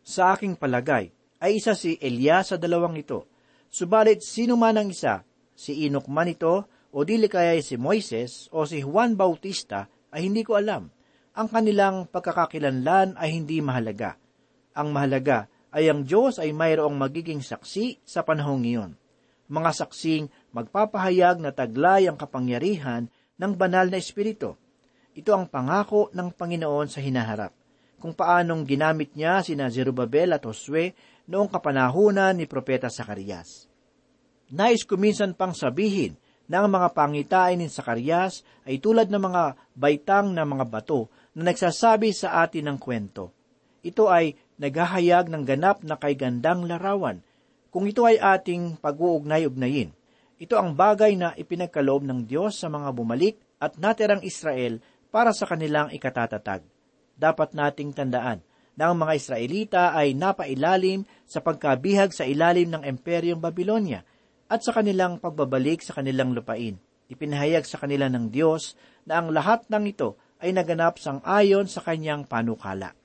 Sa 0.06 0.34
aking 0.34 0.56
palagay, 0.58 1.12
ay 1.42 1.60
isa 1.60 1.76
si 1.76 2.00
Elias 2.00 2.50
sa 2.50 2.56
dalawang 2.56 2.96
ito. 2.96 3.28
Subalit 3.68 4.24
sino 4.24 4.56
man 4.56 4.80
ang 4.80 4.88
isa, 4.88 5.22
si 5.52 5.84
Enoch 5.84 6.08
man 6.08 6.32
ito, 6.32 6.64
o 6.96 6.98
dili 7.04 7.28
kaya 7.28 7.60
si 7.60 7.76
Moises 7.76 8.48
o 8.54 8.64
si 8.64 8.80
Juan 8.80 9.18
Bautista, 9.18 9.84
ay 10.14 10.24
hindi 10.24 10.40
ko 10.40 10.56
alam. 10.56 10.88
Ang 11.36 11.48
kanilang 11.52 12.08
pagkakakilanlan 12.08 13.20
ay 13.20 13.36
hindi 13.36 13.60
mahalaga. 13.60 14.16
Ang 14.72 14.96
mahalaga 14.96 15.44
ay 15.76 15.92
ang 15.92 16.08
Diyos 16.08 16.40
ay 16.40 16.56
mayroong 16.56 16.96
magiging 16.96 17.44
saksi 17.44 18.00
sa 18.00 18.24
panahong 18.24 18.64
iyon. 18.64 18.96
Mga 19.46 19.70
saksing 19.72 20.26
magpapahayag 20.50 21.38
na 21.38 21.54
taglay 21.54 22.10
ang 22.10 22.18
kapangyarihan 22.18 23.06
ng 23.38 23.52
banal 23.54 23.86
na 23.86 23.98
Espiritu. 24.00 24.58
Ito 25.16 25.32
ang 25.32 25.46
pangako 25.48 26.10
ng 26.12 26.34
Panginoon 26.34 26.88
sa 26.90 27.00
hinaharap 27.00 27.54
kung 27.96 28.12
paanong 28.12 28.62
ginamit 28.68 29.16
niya 29.16 29.40
sina 29.40 29.72
Zerubabel 29.72 30.36
at 30.36 30.44
Josue 30.44 30.92
noong 31.26 31.48
kapanahunan 31.48 32.36
ni 32.36 32.44
Propeta 32.44 32.92
Sakarias. 32.92 33.66
Nais 34.52 34.86
ko 34.86 34.94
minsan 34.94 35.34
pang 35.34 35.56
sabihin 35.56 36.14
na 36.46 36.62
ang 36.62 36.70
mga 36.70 36.94
pangitain 36.94 37.58
ni 37.58 37.66
Sakarias 37.66 38.46
ay 38.62 38.78
tulad 38.78 39.10
ng 39.10 39.18
mga 39.18 39.42
baitang 39.74 40.30
na 40.30 40.46
mga 40.46 40.70
bato 40.70 41.10
na 41.34 41.50
nagsasabi 41.50 42.14
sa 42.14 42.46
atin 42.46 42.70
ng 42.70 42.78
kwento. 42.78 43.34
Ito 43.82 44.06
ay 44.06 44.38
naghahayag 44.62 45.26
ng 45.26 45.42
ganap 45.42 45.82
na 45.82 45.98
kay 45.98 46.14
gandang 46.14 46.62
larawan. 46.70 47.25
Kung 47.76 47.84
ito 47.84 48.08
ay 48.08 48.16
ating 48.16 48.80
pag-uugnay-ugnayin, 48.80 49.92
ito 50.40 50.56
ang 50.56 50.72
bagay 50.72 51.12
na 51.12 51.36
ipinagkaloob 51.36 52.08
ng 52.08 52.24
Diyos 52.24 52.56
sa 52.56 52.72
mga 52.72 52.88
bumalik 52.96 53.36
at 53.60 53.76
natirang 53.76 54.24
Israel 54.24 54.80
para 55.12 55.36
sa 55.36 55.44
kanilang 55.44 55.92
ikatatatag 55.92 56.64
dapat 57.20 57.52
nating 57.52 57.92
tandaan 57.92 58.40
na 58.80 58.88
ang 58.88 58.96
mga 58.96 59.12
Israelita 59.20 59.82
ay 59.92 60.16
napailalim 60.16 61.04
sa 61.28 61.44
pagkabihag 61.44 62.16
sa 62.16 62.24
ilalim 62.24 62.72
ng 62.72 62.80
Imperyong 62.80 63.44
Babylonia 63.44 64.00
at 64.48 64.64
sa 64.64 64.72
kanilang 64.72 65.20
pagbabalik 65.20 65.84
sa 65.84 66.00
kanilang 66.00 66.32
lupain. 66.32 66.80
Ipinahayag 67.12 67.68
sa 67.68 67.76
kanila 67.76 68.08
ng 68.08 68.32
Diyos 68.32 68.72
na 69.04 69.20
ang 69.20 69.28
lahat 69.28 69.68
ng 69.68 69.84
ito 69.84 70.16
ay 70.40 70.56
naganap 70.56 70.96
sang 70.96 71.20
ayon 71.28 71.68
sa 71.68 71.84
kanyang 71.84 72.24
panukala. 72.24 72.96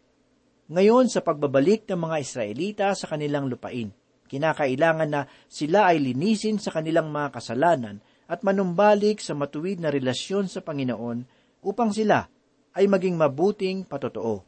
Ngayon 0.72 1.12
sa 1.12 1.20
pagbabalik 1.20 1.92
ng 1.92 2.00
mga 2.08 2.18
Israelita 2.24 2.88
sa 2.96 3.12
kanilang 3.12 3.52
lupain, 3.52 3.92
kinakailangan 4.32 5.10
na 5.12 5.22
sila 5.52 5.92
ay 5.92 6.00
linisin 6.00 6.56
sa 6.56 6.72
kanilang 6.72 7.12
mga 7.12 7.36
kasalanan 7.36 8.00
at 8.32 8.48
manumbalik 8.48 9.20
sa 9.20 9.36
matuwid 9.36 9.84
na 9.84 9.92
relasyon 9.92 10.48
sa 10.48 10.64
Panginoon 10.64 11.28
upang 11.68 11.92
sila 11.92 12.32
ay 12.72 12.88
maging 12.88 13.20
mabuting 13.20 13.84
patotoo. 13.84 14.48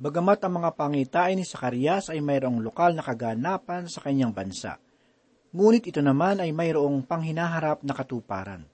Bagamat 0.00 0.40
ang 0.42 0.64
mga 0.64 0.70
pangitain 0.72 1.36
ni 1.36 1.44
Sakarias 1.44 2.08
ay 2.08 2.24
mayroong 2.24 2.64
lokal 2.64 2.96
na 2.96 3.04
kaganapan 3.04 3.86
sa 3.86 4.00
kanyang 4.00 4.32
bansa, 4.32 4.80
ngunit 5.52 5.86
ito 5.86 6.00
naman 6.00 6.40
ay 6.40 6.50
mayroong 6.50 7.04
panghinaharap 7.04 7.84
na 7.84 7.94
katuparan. 7.94 8.64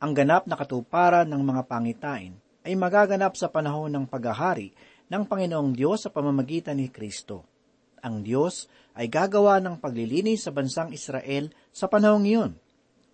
Ang 0.00 0.12
ganap 0.14 0.46
na 0.48 0.56
katuparan 0.56 1.28
ng 1.28 1.42
mga 1.42 1.62
pangitain 1.68 2.32
ay 2.64 2.72
magaganap 2.78 3.36
sa 3.36 3.52
panahon 3.52 3.92
ng 3.92 4.06
paghahari 4.08 4.72
ng 5.12 5.22
Panginoong 5.28 5.76
Diyos 5.76 6.08
sa 6.08 6.10
pamamagitan 6.14 6.80
ni 6.80 6.88
Kristo. 6.88 7.44
Ang 8.00 8.24
Diyos 8.24 8.68
ay 8.94 9.10
gagawa 9.10 9.58
ng 9.58 9.82
paglilinis 9.82 10.46
sa 10.46 10.54
bansang 10.54 10.94
Israel 10.94 11.50
sa 11.74 11.90
panahong 11.90 12.26
iyon. 12.26 12.52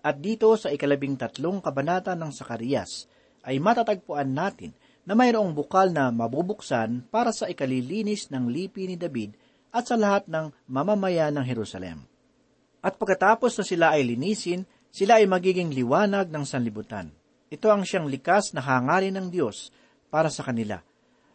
At 0.01 0.21
dito 0.21 0.49
sa 0.57 0.73
ikalabing 0.73 1.17
tatlong 1.17 1.61
kabanata 1.61 2.17
ng 2.17 2.33
Sakarias 2.33 3.09
ay 3.45 3.61
matatagpuan 3.61 4.33
natin 4.33 4.73
na 5.05 5.17
mayroong 5.17 5.57
bukal 5.57 5.93
na 5.93 6.13
mabubuksan 6.13 7.09
para 7.09 7.33
sa 7.33 7.49
ikalilinis 7.49 8.29
ng 8.29 8.49
lipi 8.49 8.89
ni 8.89 8.97
David 9.01 9.37
at 9.73 9.89
sa 9.89 9.97
lahat 9.97 10.29
ng 10.29 10.53
mamamayan 10.69 11.37
ng 11.37 11.45
Jerusalem. 11.49 12.05
At 12.81 12.97
pagkatapos 12.97 13.61
na 13.61 13.65
sila 13.65 13.87
ay 13.97 14.09
linisin, 14.09 14.65
sila 14.89 15.21
ay 15.21 15.29
magiging 15.29 15.73
liwanag 15.73 16.33
ng 16.33 16.45
sanlibutan. 16.45 17.13
Ito 17.53 17.69
ang 17.69 17.85
siyang 17.85 18.09
likas 18.09 18.57
na 18.57 18.65
hangarin 18.65 19.17
ng 19.17 19.29
Diyos 19.29 19.69
para 20.09 20.33
sa 20.33 20.45
kanila. 20.45 20.81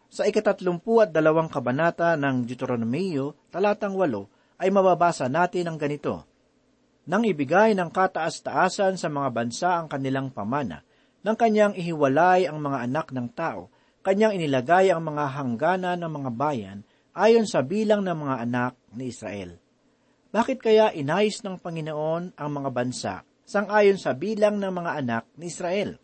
Sa 0.10 0.24
ikatatlumpu 0.24 1.04
at 1.04 1.12
dalawang 1.12 1.52
kabanata 1.52 2.16
ng 2.16 2.48
Deuteronomio, 2.48 3.36
talatang 3.52 3.94
walo, 3.98 4.32
ay 4.60 4.70
mababasa 4.72 5.28
natin 5.28 5.68
ang 5.72 5.78
ganito. 5.80 6.24
Nang 7.06 7.22
ibigay 7.22 7.78
ng 7.78 7.94
kataas-taasan 7.94 8.98
sa 8.98 9.08
mga 9.12 9.30
bansa 9.30 9.70
ang 9.78 9.88
kanilang 9.92 10.34
pamana, 10.34 10.82
nang 11.22 11.38
kanyang 11.38 11.78
ihiwalay 11.78 12.50
ang 12.50 12.62
mga 12.62 12.86
anak 12.86 13.08
ng 13.14 13.28
tao, 13.34 13.70
kanyang 14.06 14.38
inilagay 14.38 14.94
ang 14.94 15.02
mga 15.02 15.26
hanggana 15.34 15.98
ng 15.98 16.12
mga 16.12 16.32
bayan 16.34 16.80
ayon 17.18 17.50
sa 17.50 17.66
bilang 17.66 18.06
ng 18.06 18.14
mga 18.14 18.36
anak 18.46 18.74
ni 18.94 19.10
Israel. 19.10 19.58
Bakit 20.30 20.58
kaya 20.62 20.94
inayos 20.94 21.42
ng 21.42 21.58
Panginoon 21.58 22.38
ang 22.38 22.50
mga 22.52 22.70
bansa 22.70 23.14
sang-ayon 23.46 23.98
sa 23.98 24.14
bilang 24.14 24.62
ng 24.62 24.70
mga 24.70 24.92
anak 25.02 25.24
ni 25.40 25.50
Israel? 25.50 25.98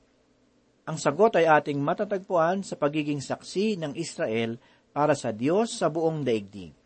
Ang 0.89 0.97
sagot 0.97 1.37
ay 1.37 1.45
ating 1.45 1.77
matatagpuan 1.77 2.65
sa 2.65 2.73
pagiging 2.73 3.21
saksi 3.21 3.77
ng 3.77 3.93
Israel 3.93 4.57
para 4.89 5.13
sa 5.13 5.29
Diyos 5.29 5.77
sa 5.77 5.93
buong 5.93 6.25
daigdig. 6.25 6.80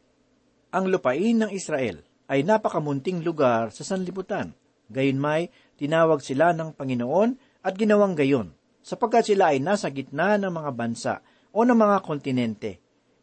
Ang 0.75 0.91
lupain 0.91 1.39
ng 1.39 1.55
Israel 1.55 2.03
ay 2.27 2.43
napakamunting 2.43 3.23
lugar 3.23 3.71
sa 3.71 3.87
sanlibutan. 3.87 4.51
Gayunmay, 4.91 5.47
tinawag 5.79 6.19
sila 6.19 6.51
ng 6.51 6.75
Panginoon 6.75 7.63
at 7.63 7.79
ginawang 7.79 8.11
gayon, 8.11 8.51
sapagkat 8.83 9.31
sila 9.31 9.55
ay 9.55 9.63
nasa 9.63 9.87
gitna 9.87 10.35
ng 10.35 10.51
mga 10.51 10.71
bansa 10.75 11.13
o 11.55 11.63
ng 11.63 11.79
mga 11.79 11.97
kontinente. 12.03 12.71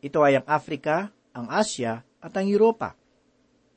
Ito 0.00 0.24
ay 0.24 0.40
ang 0.40 0.48
Afrika, 0.48 1.12
ang 1.36 1.52
Asya 1.52 2.00
at 2.24 2.32
ang 2.32 2.48
Europa. 2.48 2.96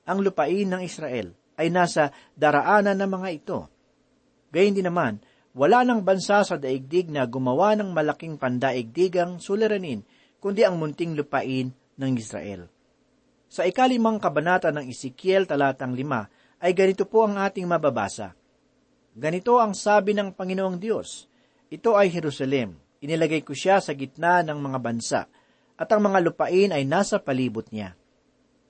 Ang 0.08 0.24
lupain 0.24 0.72
ng 0.72 0.80
Israel 0.80 1.36
ay 1.60 1.68
nasa 1.68 2.16
daraanan 2.32 2.96
ng 2.96 3.12
mga 3.12 3.30
ito. 3.36 3.60
Gayun 4.56 4.80
din 4.80 4.88
naman, 4.88 5.20
wala 5.52 5.84
ng 5.84 6.00
bansa 6.00 6.48
sa 6.48 6.56
daigdig 6.56 7.12
na 7.12 7.28
gumawa 7.28 7.76
ng 7.76 7.92
malaking 7.92 8.40
pandaigdigang 8.40 9.44
suliranin, 9.44 10.00
kundi 10.40 10.64
ang 10.64 10.80
munting 10.80 11.12
lupain 11.12 11.76
ng 11.76 12.12
Israel. 12.16 12.72
Sa 13.50 13.64
ikalimang 13.64 14.18
kabanata 14.18 14.74
ng 14.74 14.90
Ezekiel 14.90 15.46
talatang 15.46 15.94
lima, 15.94 16.26
ay 16.60 16.74
ganito 16.74 17.06
po 17.06 17.28
ang 17.28 17.38
ating 17.38 17.68
mababasa. 17.70 18.34
Ganito 19.16 19.62
ang 19.62 19.72
sabi 19.78 20.12
ng 20.18 20.36
Panginoong 20.36 20.76
Diyos, 20.82 21.30
Ito 21.72 21.96
ay 21.96 22.12
Jerusalem, 22.12 22.76
inilagay 23.00 23.46
ko 23.46 23.56
siya 23.56 23.80
sa 23.80 23.96
gitna 23.96 24.44
ng 24.44 24.60
mga 24.60 24.80
bansa, 24.82 25.22
at 25.76 25.88
ang 25.92 26.08
mga 26.08 26.20
lupain 26.24 26.72
ay 26.72 26.84
nasa 26.88 27.20
palibot 27.20 27.68
niya. 27.72 27.96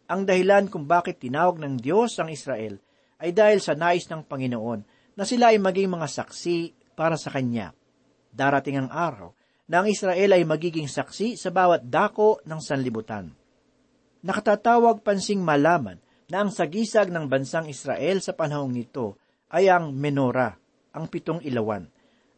Ang 0.05 0.25
dahilan 0.25 0.69
kung 0.69 0.85
bakit 0.85 1.17
tinawag 1.21 1.57
ng 1.57 1.81
Diyos 1.81 2.17
ang 2.21 2.29
Israel 2.29 2.77
ay 3.17 3.33
dahil 3.33 3.57
sa 3.57 3.73
nais 3.73 4.05
ng 4.05 4.21
Panginoon 4.25 4.81
na 5.17 5.23
sila 5.25 5.49
ay 5.49 5.57
maging 5.57 5.97
mga 5.97 6.07
saksi 6.09 6.57
para 6.93 7.17
sa 7.17 7.33
Kanya. 7.33 7.73
Darating 8.29 8.85
ang 8.85 8.89
araw 8.91 9.33
na 9.65 9.81
ang 9.81 9.87
Israel 9.89 10.37
ay 10.37 10.45
magiging 10.45 10.85
saksi 10.85 11.39
sa 11.39 11.49
bawat 11.49 11.89
dako 11.89 12.43
ng 12.45 12.59
sanlibutan. 12.61 13.33
Nakatatawag 14.25 15.05
pansing 15.05 15.37
malaman 15.37 16.01
na 16.33 16.41
ang 16.41 16.49
sagisag 16.49 17.13
ng 17.13 17.29
bansang 17.29 17.69
Israel 17.69 18.25
sa 18.25 18.33
panahong 18.33 18.73
nito 18.73 19.21
ay 19.53 19.69
ang 19.69 19.93
menora, 19.93 20.57
ang 20.97 21.05
pitong 21.05 21.45
ilawan. 21.45 21.85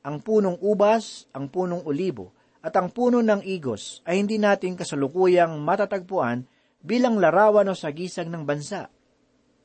Ang 0.03 0.19
punong 0.19 0.59
ubas, 0.59 1.31
ang 1.31 1.47
punong 1.47 1.87
olibo, 1.87 2.35
at 2.59 2.75
ang 2.75 2.91
puno 2.91 3.23
ng 3.23 3.39
igos 3.39 4.03
ay 4.03 4.19
hindi 4.19 4.35
natin 4.35 4.75
kasalukuyang 4.75 5.55
matatagpuan 5.63 6.43
bilang 6.83 7.23
larawan 7.23 7.71
o 7.71 7.73
sagisag 7.73 8.27
ng 8.27 8.43
bansa. 8.43 8.91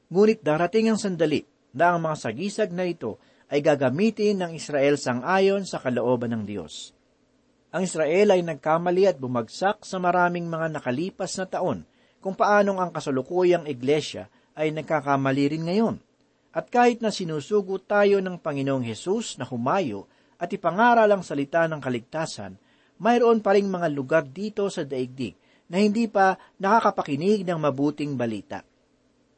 Ngunit 0.06 0.46
darating 0.46 0.94
ang 0.94 1.02
sandali 1.02 1.42
na 1.74 1.90
ang 1.90 2.06
mga 2.06 2.22
sagisag 2.22 2.70
na 2.70 2.86
ito 2.86 3.18
ay 3.50 3.58
gagamitin 3.58 4.46
ng 4.46 4.52
Israel 4.54 4.94
sang-ayon 4.94 5.66
sa 5.66 5.82
kalooban 5.82 6.30
ng 6.38 6.46
Diyos. 6.46 6.94
Ang 7.74 7.82
Israel 7.82 8.30
ay 8.30 8.46
nagkamali 8.46 9.10
at 9.10 9.18
bumagsak 9.18 9.82
sa 9.82 9.98
maraming 9.98 10.46
mga 10.46 10.78
nakalipas 10.78 11.34
na 11.42 11.50
taon 11.50 11.82
kung 12.22 12.38
paanong 12.38 12.78
ang 12.78 12.90
kasalukuyang 12.94 13.66
iglesia 13.66 14.30
ay 14.54 14.70
nagkakamali 14.70 15.58
rin 15.58 15.66
ngayon. 15.66 15.96
At 16.54 16.70
kahit 16.70 17.02
na 17.02 17.10
sinusugo 17.10 17.82
tayo 17.82 18.22
ng 18.22 18.38
Panginoong 18.38 18.86
Hesus 18.86 19.42
na 19.42 19.44
humayo 19.48 20.06
at 20.38 20.54
ipangaral 20.54 21.10
ang 21.10 21.26
salita 21.26 21.66
ng 21.66 21.82
kaligtasan, 21.82 22.54
mayroon 23.02 23.42
pa 23.42 23.58
ring 23.58 23.66
mga 23.66 23.88
lugar 23.90 24.22
dito 24.22 24.70
sa 24.70 24.86
daigdig 24.86 25.34
na 25.66 25.82
hindi 25.82 26.06
pa 26.06 26.38
nakakapakinig 26.62 27.42
ng 27.42 27.58
mabuting 27.58 28.14
balita. 28.14 28.62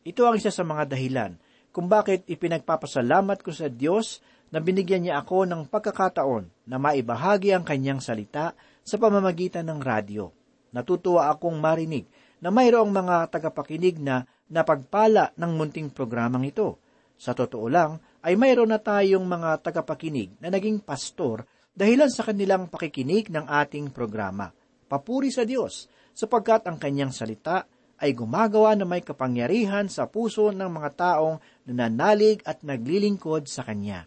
Ito 0.05 0.29
ang 0.29 0.37
isa 0.37 0.53
sa 0.53 0.67
mga 0.67 0.93
dahilan 0.93 1.33
kung 1.73 1.89
bakit 1.89 2.27
ipinagpapasalamat 2.29 3.41
ko 3.41 3.51
sa 3.55 3.73
Diyos 3.73 4.21
na 4.53 4.61
binigyan 4.61 5.07
niya 5.07 5.25
ako 5.25 5.49
ng 5.49 5.67
pagkakataon 5.71 6.69
na 6.69 6.77
maibahagi 6.77 7.51
ang 7.57 7.65
kanyang 7.65 7.99
salita 8.05 8.53
sa 8.85 9.01
pamamagitan 9.01 9.67
ng 9.67 9.81
radyo. 9.81 10.31
Natutuwa 10.75 11.31
akong 11.31 11.57
marinig 11.59 12.07
na 12.45 12.53
mayroong 12.53 12.93
mga 12.93 13.33
tagapakinig 13.33 13.97
na 13.97 14.29
napagpala 14.53 15.33
ng 15.33 15.53
munting 15.57 15.89
programang 15.89 16.45
ito. 16.45 16.77
Sa 17.17 17.33
totoo 17.33 17.73
lang, 17.73 17.97
ay 18.21 18.37
mayroon 18.37 18.69
na 18.69 18.77
tayong 18.77 19.25
mga 19.25 19.65
tagapakinig 19.65 20.37
na 20.45 20.53
naging 20.53 20.85
pastor 20.85 21.49
dahilan 21.73 22.13
sa 22.13 22.21
kanilang 22.29 22.69
pakikinig 22.69 23.33
ng 23.33 23.49
ating 23.49 23.89
programa. 23.89 24.53
Papuri 24.85 25.33
sa 25.33 25.49
Diyos, 25.49 25.89
sapagkat 26.13 26.69
ang 26.69 26.77
kanyang 26.77 27.17
salita 27.17 27.65
ay 27.97 28.13
gumagawa 28.13 28.77
na 28.77 28.85
may 28.85 29.01
kapangyarihan 29.01 29.89
sa 29.89 30.05
puso 30.05 30.53
ng 30.53 30.69
mga 30.69 30.91
taong 31.01 31.41
nananalig 31.65 32.45
at 32.45 32.61
naglilingkod 32.61 33.49
sa 33.49 33.65
Kanya. 33.65 34.05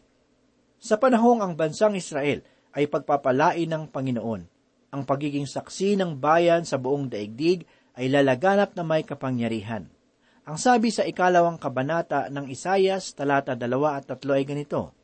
Sa 0.77 1.01
panahong 1.01 1.41
ang 1.41 1.57
bansang 1.57 1.97
Israel 1.97 2.45
ay 2.77 2.85
pagpapalain 2.85 3.65
ng 3.65 3.89
Panginoon, 3.89 4.41
ang 4.93 5.01
pagiging 5.03 5.49
saksi 5.49 5.97
ng 5.99 6.15
bayan 6.21 6.63
sa 6.63 6.77
buong 6.77 7.09
daigdig 7.09 7.65
ay 7.97 8.13
lalaganap 8.13 8.77
na 8.77 8.85
may 8.85 9.01
kapangyarihan. 9.01 9.89
Ang 10.47 10.57
sabi 10.61 10.93
sa 10.93 11.03
ikalawang 11.03 11.59
kabanata 11.59 12.29
ng 12.31 12.47
Isayas, 12.47 13.11
talata 13.11 13.57
dalawa 13.57 13.99
at 13.99 14.07
tatlo 14.07 14.37
ay 14.37 14.47
ganito, 14.47 14.95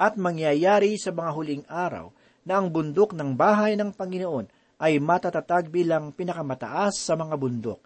At 0.00 0.18
mangyayari 0.18 0.96
sa 0.98 1.14
mga 1.14 1.30
huling 1.30 1.64
araw 1.70 2.10
na 2.42 2.58
ang 2.58 2.72
bundok 2.72 3.14
ng 3.14 3.36
bahay 3.38 3.78
ng 3.78 3.94
Panginoon 3.94 4.48
ay 4.82 4.98
matatatag 4.98 5.70
bilang 5.70 6.10
pinakamataas 6.10 6.98
sa 6.98 7.14
mga 7.14 7.36
bundok, 7.38 7.80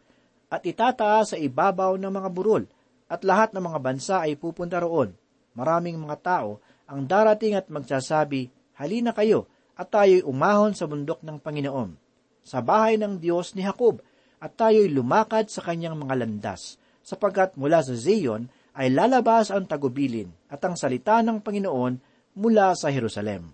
at 0.50 0.64
itataas 0.66 1.34
sa 1.34 1.36
ibabaw 1.36 1.94
ng 2.00 2.10
mga 2.10 2.28
burol, 2.32 2.64
at 3.10 3.26
lahat 3.26 3.50
ng 3.54 3.62
mga 3.62 3.78
bansa 3.82 4.16
ay 4.22 4.38
pupunta 4.38 4.78
roon. 4.82 5.14
Maraming 5.54 5.98
mga 5.98 6.16
tao 6.22 6.62
ang 6.86 7.06
darating 7.06 7.58
at 7.58 7.70
magsasabi, 7.70 8.50
Halina 8.78 9.14
kayo, 9.14 9.46
at 9.78 9.90
tayo'y 9.90 10.26
umahon 10.26 10.74
sa 10.74 10.90
bundok 10.90 11.22
ng 11.22 11.38
Panginoon, 11.38 11.94
sa 12.42 12.58
bahay 12.64 12.98
ng 12.98 13.20
Diyos 13.22 13.54
ni 13.54 13.62
Jacob, 13.62 14.02
at 14.40 14.56
tayo'y 14.56 14.88
lumakad 14.88 15.52
sa 15.52 15.60
kanyang 15.60 16.00
mga 16.00 16.24
landas, 16.24 16.80
sapagkat 17.04 17.54
mula 17.60 17.84
sa 17.84 17.92
Zion 17.92 18.48
ay 18.74 18.88
lalabas 18.88 19.52
ang 19.52 19.68
tagubilin 19.68 20.32
at 20.48 20.64
ang 20.64 20.74
salita 20.74 21.20
ng 21.20 21.44
Panginoon 21.44 21.94
mula 22.40 22.72
sa 22.72 22.88
Jerusalem. 22.88 23.52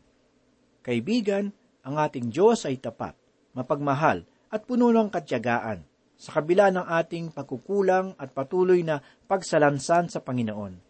Kaibigan, 0.87 1.51
ang 1.83 1.99
ating 1.99 2.31
Diyos 2.31 2.63
ay 2.67 2.79
tapat, 2.79 3.19
mapagmahal 3.55 4.23
at 4.51 4.63
puno 4.63 4.95
ng 4.95 5.11
katyagaan 5.11 5.83
sa 6.17 6.41
kabila 6.41 6.73
ng 6.73 6.87
ating 6.87 7.35
pagkukulang 7.35 8.17
at 8.17 8.33
patuloy 8.33 8.81
na 8.81 9.05
pagsalansan 9.29 10.09
sa 10.09 10.25
Panginoon. 10.25 10.81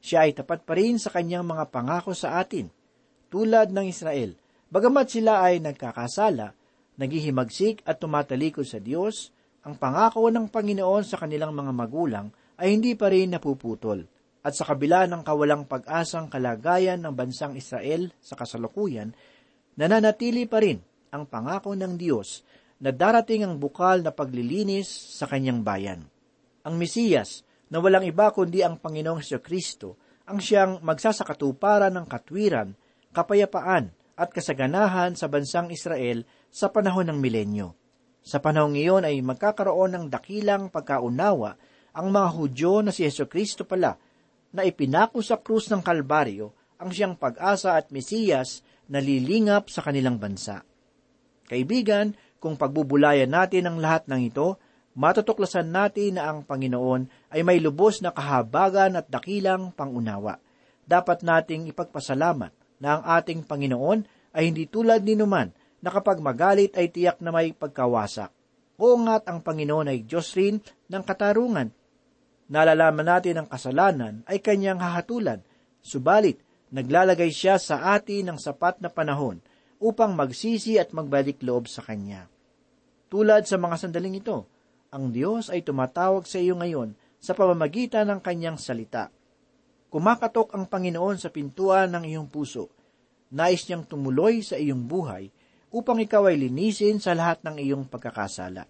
Siya 0.00 0.24
ay 0.24 0.32
tapat 0.32 0.64
pa 0.64 0.78
rin 0.78 0.96
sa 0.96 1.12
kanyang 1.12 1.44
mga 1.44 1.68
pangako 1.68 2.16
sa 2.16 2.40
atin, 2.40 2.72
tulad 3.28 3.68
ng 3.74 3.86
Israel. 3.90 4.32
Bagamat 4.72 5.06
sila 5.12 5.44
ay 5.44 5.60
nagkakasala, 5.60 6.56
naghihimagsik 6.96 7.84
at 7.84 8.00
tumatalikod 8.00 8.64
sa 8.64 8.80
Diyos, 8.80 9.32
ang 9.66 9.76
pangako 9.76 10.28
ng 10.30 10.48
Panginoon 10.48 11.02
sa 11.02 11.20
kanilang 11.20 11.52
mga 11.52 11.72
magulang 11.72 12.26
ay 12.56 12.72
hindi 12.72 12.96
pa 12.96 13.12
rin 13.12 13.34
napuputol. 13.34 14.04
At 14.46 14.54
sa 14.54 14.62
kabila 14.62 15.10
ng 15.10 15.26
kawalang 15.26 15.66
pag-asang 15.66 16.30
kalagayan 16.30 17.02
ng 17.02 17.12
bansang 17.12 17.58
Israel 17.58 18.14
sa 18.22 18.38
kasalukuyan, 18.38 19.10
nananatili 19.74 20.46
pa 20.46 20.62
rin 20.62 20.78
ang 21.10 21.26
pangako 21.26 21.74
ng 21.74 21.98
Diyos 21.98 22.46
na 22.78 22.94
darating 22.94 23.42
ang 23.42 23.58
bukal 23.58 24.06
na 24.06 24.14
paglilinis 24.14 24.86
sa 25.18 25.26
kanyang 25.26 25.66
bayan. 25.66 26.06
Ang 26.62 26.78
Mesiyas, 26.78 27.42
na 27.66 27.82
walang 27.82 28.06
iba 28.06 28.30
kundi 28.30 28.62
ang 28.62 28.78
Panginoong 28.78 29.18
Heso 29.18 29.42
Kristo, 29.42 29.98
ang 30.26 30.38
siyang 30.38 30.82
magsasakatuparan 30.82 31.94
ng 31.94 32.06
katwiran, 32.06 32.74
kapayapaan 33.10 33.90
at 34.18 34.28
kasaganahan 34.30 35.14
sa 35.18 35.26
bansang 35.26 35.70
Israel 35.70 36.22
sa 36.56 36.72
panahon 36.72 37.04
ng 37.12 37.20
milenyo. 37.20 37.76
Sa 38.24 38.40
panahong 38.40 38.80
iyon 38.80 39.04
ay 39.04 39.20
magkakaroon 39.20 39.92
ng 39.92 40.04
dakilang 40.08 40.72
pagkaunawa 40.72 41.60
ang 41.92 42.08
mga 42.08 42.28
Hudyo 42.32 42.80
na 42.80 42.96
si 42.96 43.04
Yeso 43.04 43.28
Kristo 43.28 43.68
pala 43.68 44.00
na 44.56 44.64
ipinako 44.64 45.20
sa 45.20 45.36
krus 45.36 45.68
ng 45.68 45.84
Kalbaryo 45.84 46.56
ang 46.80 46.88
siyang 46.88 47.20
pag-asa 47.20 47.76
at 47.76 47.92
Mesiyas 47.92 48.64
na 48.88 49.04
lilingap 49.04 49.68
sa 49.68 49.84
kanilang 49.84 50.16
bansa. 50.16 50.64
Kaibigan, 51.44 52.16
kung 52.40 52.56
pagbubulayan 52.56 53.28
natin 53.28 53.68
ang 53.68 53.76
lahat 53.76 54.08
ng 54.08 54.32
ito, 54.32 54.56
matutuklasan 54.96 55.68
natin 55.68 56.16
na 56.16 56.32
ang 56.32 56.40
Panginoon 56.40 57.32
ay 57.36 57.44
may 57.44 57.60
lubos 57.60 58.00
na 58.00 58.16
kahabagan 58.16 58.96
at 58.96 59.12
dakilang 59.12 59.76
pangunawa. 59.76 60.40
Dapat 60.88 61.20
nating 61.20 61.68
ipagpasalamat 61.68 62.80
na 62.80 62.88
ang 62.96 63.02
ating 63.20 63.44
Panginoon 63.44 64.08
ay 64.32 64.52
hindi 64.52 64.64
tulad 64.68 65.04
ni 65.04 65.16
Numan 65.16 65.65
na 65.86 65.94
kapag 65.94 66.18
magalit 66.18 66.74
ay 66.74 66.90
tiyak 66.90 67.22
na 67.22 67.30
may 67.30 67.54
pagkawasak. 67.54 68.34
Oo 68.82 68.98
nga't 69.06 69.30
ang 69.30 69.38
Panginoon 69.38 69.86
ay 69.86 70.02
Diyos 70.02 70.34
rin 70.34 70.58
ng 70.90 71.02
katarungan. 71.06 71.70
Nalalaman 72.50 73.06
natin 73.06 73.38
ang 73.38 73.46
kasalanan 73.46 74.26
ay 74.26 74.42
kanyang 74.42 74.82
hahatulan, 74.82 75.46
subalit 75.78 76.42
naglalagay 76.74 77.30
siya 77.30 77.62
sa 77.62 77.94
atin 77.94 78.34
ng 78.34 78.38
sapat 78.42 78.82
na 78.82 78.90
panahon 78.90 79.38
upang 79.78 80.18
magsisi 80.18 80.74
at 80.82 80.90
magbalik 80.90 81.38
loob 81.46 81.70
sa 81.70 81.86
Kanya. 81.86 82.26
Tulad 83.06 83.46
sa 83.46 83.54
mga 83.54 83.86
sandaling 83.86 84.18
ito, 84.18 84.50
ang 84.90 85.14
Diyos 85.14 85.54
ay 85.54 85.62
tumatawag 85.62 86.26
sa 86.26 86.42
iyo 86.42 86.58
ngayon 86.58 86.98
sa 87.22 87.38
pamamagitan 87.38 88.10
ng 88.10 88.18
Kanyang 88.18 88.58
salita. 88.58 89.14
Kumakatok 89.86 90.58
ang 90.58 90.66
Panginoon 90.66 91.16
sa 91.22 91.30
pintuan 91.30 91.94
ng 91.94 92.04
iyong 92.10 92.26
puso. 92.26 92.66
Nais 93.30 93.62
niyang 93.70 93.86
tumuloy 93.86 94.42
sa 94.42 94.58
iyong 94.58 94.82
buhay 94.82 95.30
upang 95.76 96.00
ikaw 96.00 96.32
ay 96.32 96.40
linisin 96.40 96.96
sa 96.96 97.12
lahat 97.12 97.44
ng 97.44 97.60
iyong 97.60 97.84
pagkakasala. 97.84 98.64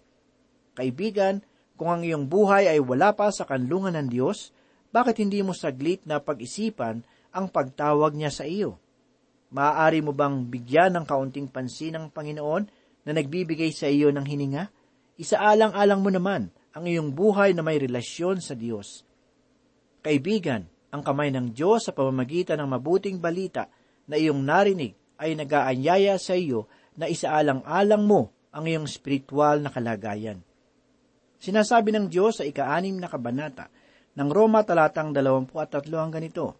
Kaibigan, 0.75 1.39
kung 1.79 1.87
ang 1.87 2.03
iyong 2.03 2.27
buhay 2.27 2.67
ay 2.67 2.83
wala 2.83 3.15
pa 3.15 3.31
sa 3.31 3.47
kanlungan 3.47 3.95
ng 3.95 4.07
Diyos, 4.11 4.51
bakit 4.91 5.23
hindi 5.23 5.39
mo 5.39 5.55
saglit 5.55 6.03
na 6.03 6.19
pag-isipan 6.19 7.07
ang 7.31 7.47
pagtawag 7.47 8.11
niya 8.11 8.27
sa 8.27 8.43
iyo? 8.43 8.75
Maaari 9.55 10.03
mo 10.03 10.11
bang 10.11 10.43
bigyan 10.43 10.99
ng 10.99 11.05
kaunting 11.07 11.47
pansin 11.47 11.95
ng 11.95 12.05
Panginoon 12.11 12.67
na 13.07 13.11
nagbibigay 13.15 13.71
sa 13.71 13.87
iyo 13.87 14.11
ng 14.11 14.27
hininga? 14.27 14.67
Isaalang-alang 15.15 16.03
mo 16.03 16.11
naman 16.11 16.51
ang 16.75 16.83
iyong 16.83 17.15
buhay 17.15 17.55
na 17.55 17.63
may 17.63 17.79
relasyon 17.79 18.43
sa 18.43 18.51
Diyos. 18.51 19.07
Kaibigan, 20.03 20.67
ang 20.91 21.01
kamay 21.07 21.31
ng 21.31 21.55
Diyos 21.55 21.87
sa 21.87 21.95
pamamagitan 21.95 22.59
ng 22.59 22.67
mabuting 22.67 23.23
balita 23.23 23.71
na 24.11 24.19
iyong 24.19 24.43
narinig 24.43 24.91
ay 25.17 25.33
nagaanyaya 25.33 26.19
sa 26.19 26.37
iyo 26.37 26.69
na 26.97 27.05
isaalang-alang 27.05 28.03
mo 28.03 28.33
ang 28.49 28.65
iyong 28.65 28.89
spiritual 28.89 29.61
na 29.61 29.69
kalagayan. 29.69 30.41
Sinasabi 31.37 31.93
ng 31.93 32.09
Diyos 32.09 32.41
sa 32.41 32.43
ika-anim 32.43 32.97
na 32.97 33.05
kabanata 33.05 33.69
ng 34.17 34.29
Roma 34.33 34.65
talatang 34.65 35.13
23 35.13 35.53
hanggang 35.93 36.09
ganito, 36.17 36.57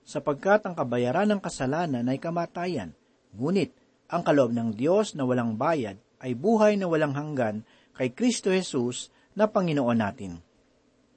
sapagkat 0.00 0.64
ang 0.64 0.72
kabayaran 0.72 1.28
ng 1.28 1.40
kasalanan 1.44 2.08
ay 2.08 2.16
kamatayan, 2.16 2.96
ngunit 3.36 3.76
ang 4.08 4.24
kaloob 4.24 4.56
ng 4.56 4.72
Diyos 4.72 5.12
na 5.12 5.28
walang 5.28 5.60
bayad 5.60 6.00
ay 6.24 6.32
buhay 6.32 6.80
na 6.80 6.88
walang 6.88 7.12
hanggan 7.12 7.62
kay 7.92 8.16
Kristo 8.16 8.48
Jesus 8.48 9.12
na 9.36 9.46
Panginoon 9.46 9.98
natin. 10.00 10.40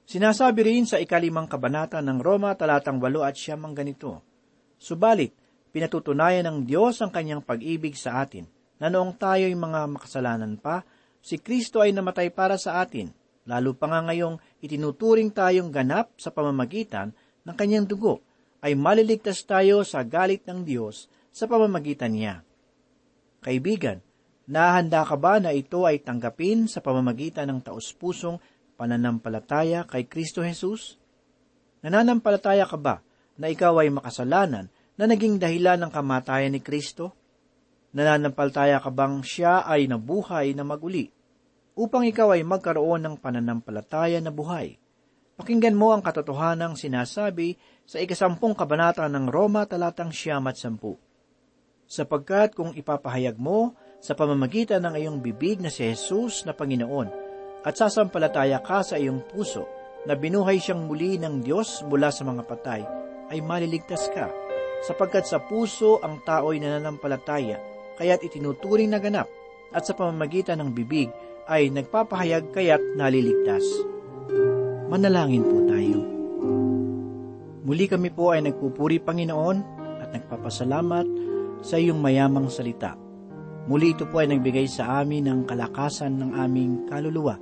Sinasabi 0.04 0.68
rin 0.68 0.84
sa 0.84 1.00
ikalimang 1.00 1.48
kabanata 1.48 2.04
ng 2.04 2.20
Roma 2.20 2.52
talatang 2.52 3.00
8 3.00 3.24
at 3.24 3.34
siyam 3.40 3.64
ang 3.64 3.72
ganito, 3.72 4.20
Subalit, 4.76 5.32
pinatutunayan 5.74 6.46
ng 6.46 6.58
Diyos 6.62 7.02
ang 7.02 7.10
kanyang 7.10 7.42
pag-ibig 7.42 7.98
sa 7.98 8.22
atin, 8.22 8.46
na 8.78 8.86
noong 8.86 9.18
tayo'y 9.18 9.58
mga 9.58 9.90
makasalanan 9.90 10.54
pa, 10.62 10.86
Si 11.24 11.40
Kristo 11.40 11.80
ay 11.80 11.96
namatay 11.96 12.28
para 12.28 12.60
sa 12.60 12.84
atin, 12.84 13.08
lalo 13.48 13.72
pa 13.72 13.88
nga 13.88 14.04
ngayong 14.04 14.36
itinuturing 14.60 15.32
tayong 15.32 15.72
ganap 15.72 16.12
sa 16.20 16.28
pamamagitan 16.28 17.16
ng 17.48 17.54
kanyang 17.56 17.88
dugo, 17.88 18.20
ay 18.60 18.76
maliligtas 18.76 19.40
tayo 19.48 19.80
sa 19.88 20.04
galit 20.04 20.44
ng 20.44 20.68
Diyos 20.68 21.08
sa 21.32 21.48
pamamagitan 21.48 22.12
niya. 22.12 22.44
Kaibigan, 23.40 24.04
nahanda 24.44 25.00
ka 25.00 25.16
ba 25.16 25.40
na 25.40 25.56
ito 25.56 25.88
ay 25.88 26.04
tanggapin 26.04 26.68
sa 26.68 26.84
pamamagitan 26.84 27.48
ng 27.48 27.72
taus-pusong 27.72 28.36
pananampalataya 28.76 29.88
kay 29.88 30.04
Kristo 30.04 30.44
Jesus? 30.44 31.00
Nananampalataya 31.80 32.68
ka 32.68 32.76
ba 32.76 33.00
na 33.40 33.48
ikaw 33.48 33.80
ay 33.80 33.88
makasalanan 33.88 34.68
na 34.94 35.04
naging 35.10 35.42
dahilan 35.42 35.78
ng 35.82 35.90
kamatayan 35.90 36.54
ni 36.54 36.60
Kristo? 36.62 37.14
Nananampalataya 37.94 38.82
ka 38.82 38.90
bang 38.90 39.22
siya 39.22 39.62
ay 39.62 39.86
nabuhay 39.86 40.54
na 40.54 40.66
maguli 40.66 41.06
upang 41.74 42.06
ikaw 42.06 42.34
ay 42.34 42.42
magkaroon 42.46 43.02
ng 43.02 43.14
pananampalataya 43.18 44.18
na 44.22 44.30
buhay? 44.30 44.78
Pakinggan 45.34 45.74
mo 45.74 45.90
ang 45.90 46.02
katotohanang 46.02 46.78
sinasabi 46.78 47.58
sa 47.82 47.98
ikasampung 47.98 48.54
kabanata 48.54 49.02
ng 49.10 49.26
Roma 49.26 49.66
talatang 49.66 50.14
siyam 50.14 50.46
at 50.46 50.54
sampu. 50.54 50.94
Sapagkat 51.90 52.54
kung 52.54 52.70
ipapahayag 52.70 53.34
mo 53.34 53.74
sa 53.98 54.14
pamamagitan 54.14 54.86
ng 54.86 54.94
iyong 54.94 55.18
bibig 55.18 55.58
na 55.58 55.74
si 55.74 55.90
Jesus 55.90 56.46
na 56.46 56.54
Panginoon 56.54 57.10
at 57.66 57.74
sasampalataya 57.74 58.62
ka 58.62 58.86
sa 58.86 58.94
iyong 58.94 59.26
puso 59.26 59.66
na 60.04 60.14
binuhay 60.14 60.60
siyang 60.60 60.86
muli 60.86 61.16
ng 61.16 61.42
Diyos 61.42 61.82
mula 61.88 62.12
sa 62.12 62.22
mga 62.28 62.44
patay, 62.44 62.82
ay 63.32 63.40
maliligtas 63.40 64.12
ka, 64.12 64.28
sapagkat 64.84 65.24
sa 65.24 65.40
puso 65.40 65.98
ang 66.04 66.20
tao'y 66.20 66.60
nananampalataya, 66.60 67.56
kaya't 67.96 68.20
itinuturing 68.20 68.92
na 68.92 69.00
ganap, 69.00 69.26
at 69.74 69.82
sa 69.88 69.96
pamamagitan 69.96 70.60
ng 70.60 70.70
bibig 70.70 71.08
ay 71.48 71.72
nagpapahayag 71.72 72.52
kaya't 72.52 72.94
naliligtas. 72.94 73.64
Manalangin 74.92 75.42
po 75.42 75.56
tayo. 75.66 76.00
Muli 77.64 77.88
kami 77.88 78.12
po 78.12 78.30
ay 78.36 78.44
nagpupuri 78.44 79.00
Panginoon 79.00 79.58
at 80.04 80.12
nagpapasalamat 80.12 81.06
sa 81.64 81.80
iyong 81.80 81.96
mayamang 81.96 82.52
salita. 82.52 82.92
Muli 83.64 83.96
ito 83.96 84.04
po 84.04 84.20
ay 84.20 84.28
nagbigay 84.28 84.68
sa 84.68 85.00
amin 85.00 85.24
ng 85.24 85.40
kalakasan 85.48 86.20
ng 86.20 86.30
aming 86.36 86.84
kaluluwa 86.92 87.40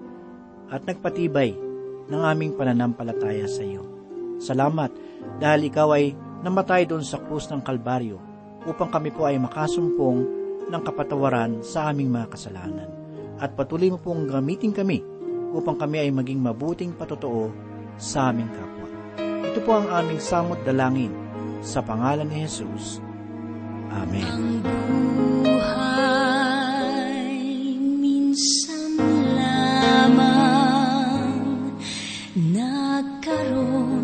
at 0.70 0.86
nagpatibay 0.86 1.58
ng 2.06 2.22
aming 2.22 2.54
pananampalataya 2.54 3.50
sa 3.50 3.66
iyo. 3.66 3.82
Salamat 4.38 4.94
dahil 5.42 5.66
ikaw 5.66 5.98
ay 5.98 6.14
namatay 6.42 6.84
doon 6.90 7.06
sa 7.06 7.22
krus 7.22 7.46
ng 7.48 7.62
Kalbaryo 7.62 8.18
upang 8.66 8.90
kami 8.90 9.14
po 9.14 9.26
ay 9.26 9.38
makasumpong 9.38 10.18
ng 10.70 10.82
kapatawaran 10.82 11.62
sa 11.62 11.90
aming 11.90 12.10
mga 12.10 12.30
kasalanan. 12.34 12.90
At 13.42 13.54
patuloy 13.58 13.90
mo 13.90 13.98
pong 13.98 14.30
gamitin 14.30 14.70
kami 14.74 15.02
upang 15.54 15.78
kami 15.78 16.02
ay 16.06 16.10
maging 16.14 16.38
mabuting 16.42 16.94
patotoo 16.94 17.50
sa 17.98 18.30
aming 18.30 18.50
kapwa. 18.50 18.88
Ito 19.22 19.58
po 19.66 19.72
ang 19.78 19.90
aming 19.90 20.20
samot 20.22 20.62
dalangin 20.62 21.14
sa 21.62 21.82
pangalan 21.82 22.26
ni 22.26 22.46
Jesus. 22.46 22.98
Amen. 23.92 24.24
Ang 24.26 24.64
buhay 25.44 27.28
minsan 27.78 28.98
lamang 29.36 31.22
nagkaroon 32.34 34.01